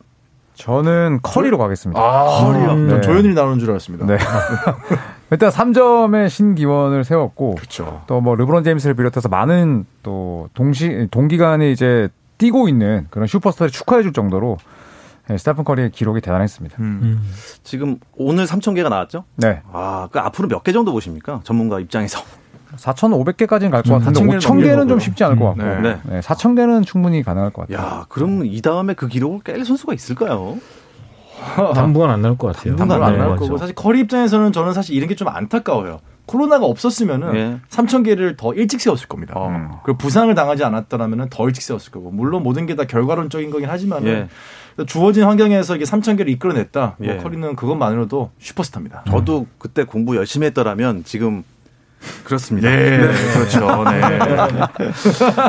저는 0.54 1.20
커리로 1.22 1.58
가겠습니다. 1.58 2.00
커리요. 2.00 2.74
네. 2.76 3.00
조현일이 3.02 3.34
나오는 3.34 3.58
줄 3.58 3.70
알았습니다. 3.70 4.06
네. 4.06 4.16
일단 5.30 5.50
3점의 5.50 6.28
신기원을 6.28 7.04
세웠고. 7.04 7.56
또 8.06 8.20
뭐 8.20 8.34
르브론 8.34 8.64
제임스를 8.64 8.94
비롯해서 8.94 9.28
많은 9.28 9.86
또 10.02 10.48
동시 10.54 11.06
동기간에 11.10 11.70
이제 11.70 12.08
뛰고 12.38 12.68
있는 12.68 13.06
그런 13.10 13.26
슈퍼스타를 13.26 13.70
축하해 13.70 14.02
줄 14.02 14.12
정도로 14.12 14.56
네, 15.28 15.38
스테픈 15.38 15.62
커리의 15.64 15.90
기록이 15.92 16.20
대단했습니다. 16.20 16.76
음. 16.80 17.00
음. 17.02 17.32
지금 17.62 17.98
오늘 18.16 18.46
3,000개가 18.46 18.88
나왔죠? 18.88 19.24
네. 19.36 19.62
아, 19.72 20.08
그 20.10 20.18
앞으로 20.18 20.48
몇 20.48 20.64
개 20.64 20.72
정도 20.72 20.90
보십니까? 20.92 21.40
전문가 21.44 21.78
입장에서. 21.78 22.20
4,500개까지는 22.76 23.70
갈 23.70 23.82
것 23.82 23.94
같은데 24.04 24.20
4,000개는 24.20 24.40
5,000개는 24.40 24.88
좀. 24.88 24.98
쉽지 25.00 25.24
않을 25.24 25.36
것 25.38 25.44
같고 25.56 25.62
네. 25.62 25.80
네. 25.80 26.00
네, 26.04 26.20
4,000개는 26.20 26.84
충분히 26.86 27.22
가능할 27.22 27.50
것 27.50 27.68
같아요. 27.68 27.84
야, 27.86 28.06
그럼 28.08 28.44
이 28.44 28.60
다음에 28.60 28.94
그 28.94 29.08
기록을 29.08 29.40
깰 29.40 29.64
선수가 29.64 29.92
있을까요? 29.94 30.56
당분간 31.74 32.10
안 32.10 32.22
나올 32.22 32.36
것 32.38 32.48
같아요. 32.54 32.76
당분간 32.76 33.02
안 33.08 33.12
네, 33.14 33.18
나올. 33.18 33.36
거고 33.36 33.56
사실 33.58 33.74
커리 33.74 34.00
입장에서는 34.00 34.52
저는 34.52 34.72
사실 34.72 34.94
이런 34.94 35.08
게 35.08 35.14
좀 35.14 35.28
안타까워요. 35.28 36.00
코로나가 36.26 36.64
없었으면은 36.64 37.34
예. 37.34 37.56
3천 37.70 38.04
개를 38.04 38.36
더 38.36 38.54
일찍 38.54 38.80
세웠을 38.80 39.08
겁니다. 39.08 39.34
어. 39.36 39.80
그리고 39.84 39.98
부상을 39.98 40.32
당하지 40.34 40.62
않았더라면 40.64 41.28
더 41.28 41.46
일찍 41.48 41.62
세웠을 41.64 41.90
거고 41.90 42.10
물론 42.12 42.42
모든 42.44 42.66
게 42.66 42.76
다 42.76 42.84
결과론적인 42.84 43.50
거긴 43.50 43.68
하지만 43.68 44.06
예. 44.06 44.10
은 44.78 44.86
주어진 44.86 45.24
환경에서 45.24 45.74
이게 45.76 45.84
3천 45.84 46.16
개를 46.16 46.30
이끌어냈다. 46.32 46.96
예. 47.02 47.14
뭐 47.14 47.22
커리는 47.24 47.56
그것만으로도 47.56 48.30
슈퍼스타입니다. 48.38 49.02
저도 49.10 49.46
그때 49.58 49.82
공부 49.84 50.16
열심히 50.16 50.46
했더라면 50.46 51.02
지금 51.04 51.42
그렇습니다. 52.24 52.70
예, 52.72 52.98
그렇죠. 53.34 53.84
네. 53.84 54.00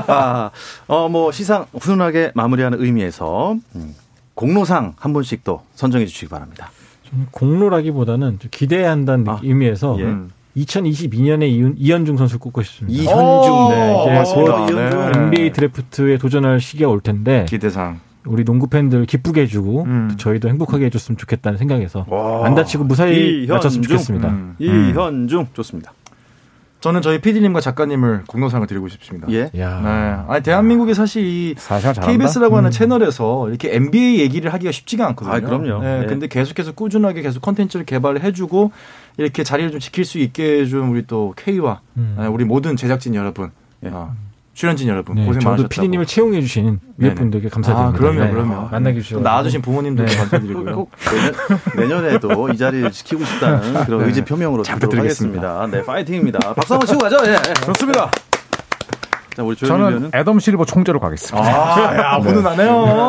아, 0.08 0.50
어, 0.88 1.08
뭐 1.10 1.32
시상 1.32 1.66
훈훈하게 1.80 2.32
마무리하는 2.36 2.82
의미에서 2.82 3.56
음, 3.76 3.96
공로상 4.36 4.94
한 4.98 5.14
분씩 5.14 5.44
또 5.44 5.62
선정해 5.76 6.06
주시기 6.06 6.30
바랍니다. 6.30 6.72
좀 7.04 7.28
공로라기보다는 7.32 8.40
좀 8.40 8.50
기대한다는 8.52 9.28
아, 9.28 9.40
의미에서 9.44 9.98
예. 10.00 10.04
음. 10.04 10.30
2022년에 10.58 11.50
이은, 11.50 11.76
이현중 11.78 12.18
선수 12.18 12.38
꼽고 12.40 12.62
싶습니다. 12.64 13.02
이현중, 13.04 13.70
네, 13.70 14.02
이제 14.02 14.12
맞습니다. 14.14 14.52
곧 14.66 14.70
이현중. 14.72 15.12
네. 15.12 15.20
NBA 15.20 15.52
드래프트에 15.54 16.18
도전할 16.18 16.60
시기가 16.60 16.90
올 16.90 17.00
텐데 17.02 17.46
기대상. 17.48 18.00
우리 18.26 18.44
농구 18.44 18.68
팬들 18.68 19.06
기쁘게 19.06 19.42
해주고 19.44 19.84
음. 19.84 20.08
또 20.12 20.18
저희도 20.18 20.48
행복하게 20.50 20.86
해줬으면 20.86 21.18
좋겠다는 21.18 21.58
생각에서 21.58 22.06
와. 22.08 22.46
안 22.46 22.54
다치고 22.56 22.84
무사히 22.84 23.44
이현중. 23.46 23.56
마쳤으면 23.56 23.84
좋겠습니다. 23.84 24.30
음. 24.30 24.56
이현중 24.60 25.48
좋습니다. 25.54 25.94
저는 26.82 27.04
저희 27.04 27.22
PD님과 27.22 27.62
작가님을 27.62 28.24
공로상을 28.28 28.66
드리고 28.66 28.90
싶습니다. 28.90 29.28
예. 29.30 29.52
야. 29.60 29.80
네. 30.28 30.34
아니, 30.34 30.44
대한민국에 30.44 30.96
사실 30.96 31.24
이. 31.24 31.56
KBS라고 32.04 32.58
하는 32.58 32.72
채널에서 32.72 33.48
이렇게 33.50 33.76
NBA 33.76 34.20
얘기를 34.20 34.52
하기가 34.52 34.72
쉽지가 34.72 35.08
않거든요. 35.10 35.34
아, 35.34 35.40
그럼요. 35.40 35.84
네, 35.84 36.02
예. 36.02 36.06
근데 36.08 36.28
계속해서 36.28 36.72
꾸준하게 36.74 37.22
계속 37.22 37.42
컨텐츠를 37.42 37.86
개발을 37.86 38.24
해주고 38.24 38.72
이렇게 39.18 39.44
자리를 39.44 39.70
좀 39.70 39.80
지킬 39.80 40.06
수 40.06 40.18
있게 40.18 40.62
해준 40.62 40.88
우리 40.88 41.06
또 41.06 41.36
K와 41.38 41.82
음. 41.98 42.16
네, 42.18 42.26
우리 42.26 42.46
모든 42.46 42.76
제작진 42.76 43.14
여러분, 43.14 43.52
예. 43.84 43.90
아, 43.94 44.14
출연진 44.54 44.90
여러분 44.90 45.16
네, 45.16 45.26
고생 45.26 45.40
저도 45.40 45.50
많으셨다고. 45.52 45.70
PD님을 45.70 46.06
채용해 46.06 46.42
주신 46.42 46.80
위에 46.98 47.14
분들께 47.16 47.50
감사드립니다. 47.50 47.90
아, 47.90 47.98
그럼요, 47.98 48.20
네, 48.26 48.32
그럼요. 48.32 48.70
만나게 48.70 48.98
또 48.98 49.04
주셔서 49.04 49.22
낳아주신 49.24 49.62
부모님들도 49.62 50.14
감사드리고요. 50.18 50.76
꼭 50.76 50.92
내년, 51.76 52.04
내년 52.04 52.06
에도 52.16 52.50
이 52.50 52.58
자리를 52.58 52.92
지키고 52.92 53.24
싶다는 53.24 53.74
그런 53.86 54.02
네. 54.02 54.08
의지 54.08 54.26
표명으로 54.26 54.64
부탁드리겠습니다. 54.64 55.68
네, 55.72 55.84
파이팅입니다. 55.84 56.54
박수 56.54 56.74
한번 56.74 56.86
치고 56.88 57.00
가죠. 57.00 57.18
예. 57.26 57.32
예. 57.32 57.54
좋습니다. 57.66 58.12
자, 59.34 59.44
우리 59.44 59.56
저는 59.56 60.12
애덤 60.14 60.40
실버 60.40 60.66
총재로 60.66 61.00
가겠습니다. 61.00 61.48
아, 61.48 61.96
야. 61.98 62.20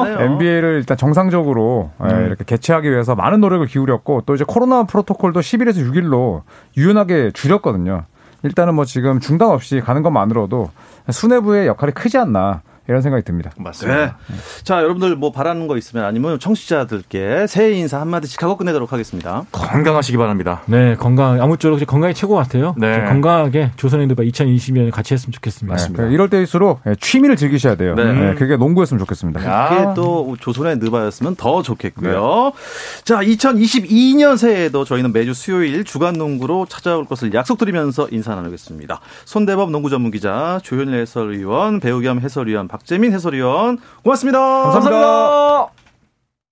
네. 0.05 0.25
NBA를 0.25 0.77
일단 0.77 0.97
정상적으로 0.97 1.91
예, 2.09 2.27
이렇게 2.27 2.45
개최하기 2.45 2.89
위해서 2.89 3.17
많은 3.17 3.41
노력을 3.41 3.67
기울였고 3.67 4.23
또 4.25 4.35
이제 4.37 4.45
코로나 4.47 4.85
프로토콜도 4.85 5.41
10일에서 5.41 5.85
6일로 5.93 6.43
유연하게 6.77 7.33
줄였거든요. 7.35 8.05
일단은 8.43 8.75
뭐 8.75 8.85
지금 8.85 9.21
중단 9.21 9.51
없이 9.51 9.81
가는 9.81 10.03
것만으로도 10.03 10.71
수뇌부의 11.11 11.67
역할이 11.67 11.93
크지 11.93 12.19
않나 12.19 12.63
이런 12.89 13.01
생각이 13.01 13.25
듭니다. 13.25 13.51
맞습니다. 13.57 14.19
네. 14.29 14.37
자, 14.65 14.83
여러분들 14.83 15.15
뭐 15.17 15.31
바라는 15.31 15.69
거 15.69 15.77
있으면 15.77 16.05
아니면 16.05 16.39
청취자들께 16.41 17.47
새해 17.47 17.73
인사 17.73 18.01
한마디씩 18.01 18.43
하고 18.43 18.57
끝내도록 18.57 18.93
하겠습니다. 18.93 19.45
건강하시기 19.53 20.17
바랍니다. 20.19 20.63
네, 20.67 20.97
건강, 20.97 21.41
아무쪼록 21.41 21.81
건강이 21.87 22.15
최고 22.15 22.35
같아요. 22.35 22.75
네. 22.77 23.05
건강하게 23.05 23.73
조선의 23.77 24.09
누바 24.09 24.25
2020년을 24.25 24.91
같이 24.91 25.15
했으면 25.15 25.33
좋겠습니다. 25.33 25.73
맞습니다. 25.73 26.07
네, 26.07 26.13
이럴 26.13 26.29
때일수록 26.29 26.81
예, 26.87 26.95
취미를 27.01 27.37
즐기셔야 27.37 27.77
돼요. 27.77 27.95
네. 27.95 28.13
네, 28.13 28.35
그게 28.35 28.57
농구였으면 28.57 28.99
좋겠습니다. 28.99 29.45
야. 29.45 29.69
그게 29.69 29.95
또 29.95 30.37
조선의 30.41 30.79
느바였으면 30.79 31.37
더 31.37 31.63
좋겠고요. 31.63 32.53
자, 33.05 33.21
2022년 33.21 34.37
새해에도 34.37 34.85
저희는 34.85 35.13
매주 35.13 35.35
수요일 35.35 35.85
주간 35.85 36.15
농구로 36.15 36.67
찾아올 36.69 37.05
것을 37.05 37.33
약속드리면서 37.33 38.09
인사 38.11 38.35
나누겠습니다. 38.35 39.01
손대범 39.25 39.71
농구 39.71 39.89
전문 39.91 40.11
기자, 40.11 40.61
조현일 40.63 40.95
해설위원, 41.01 41.81
배우 41.81 42.01
겸 42.01 42.21
해설위원, 42.21 42.69
박재민 42.73 43.13
해설위원, 43.13 43.79
고맙습니다. 44.03 44.39
감사합니다. 44.39 45.82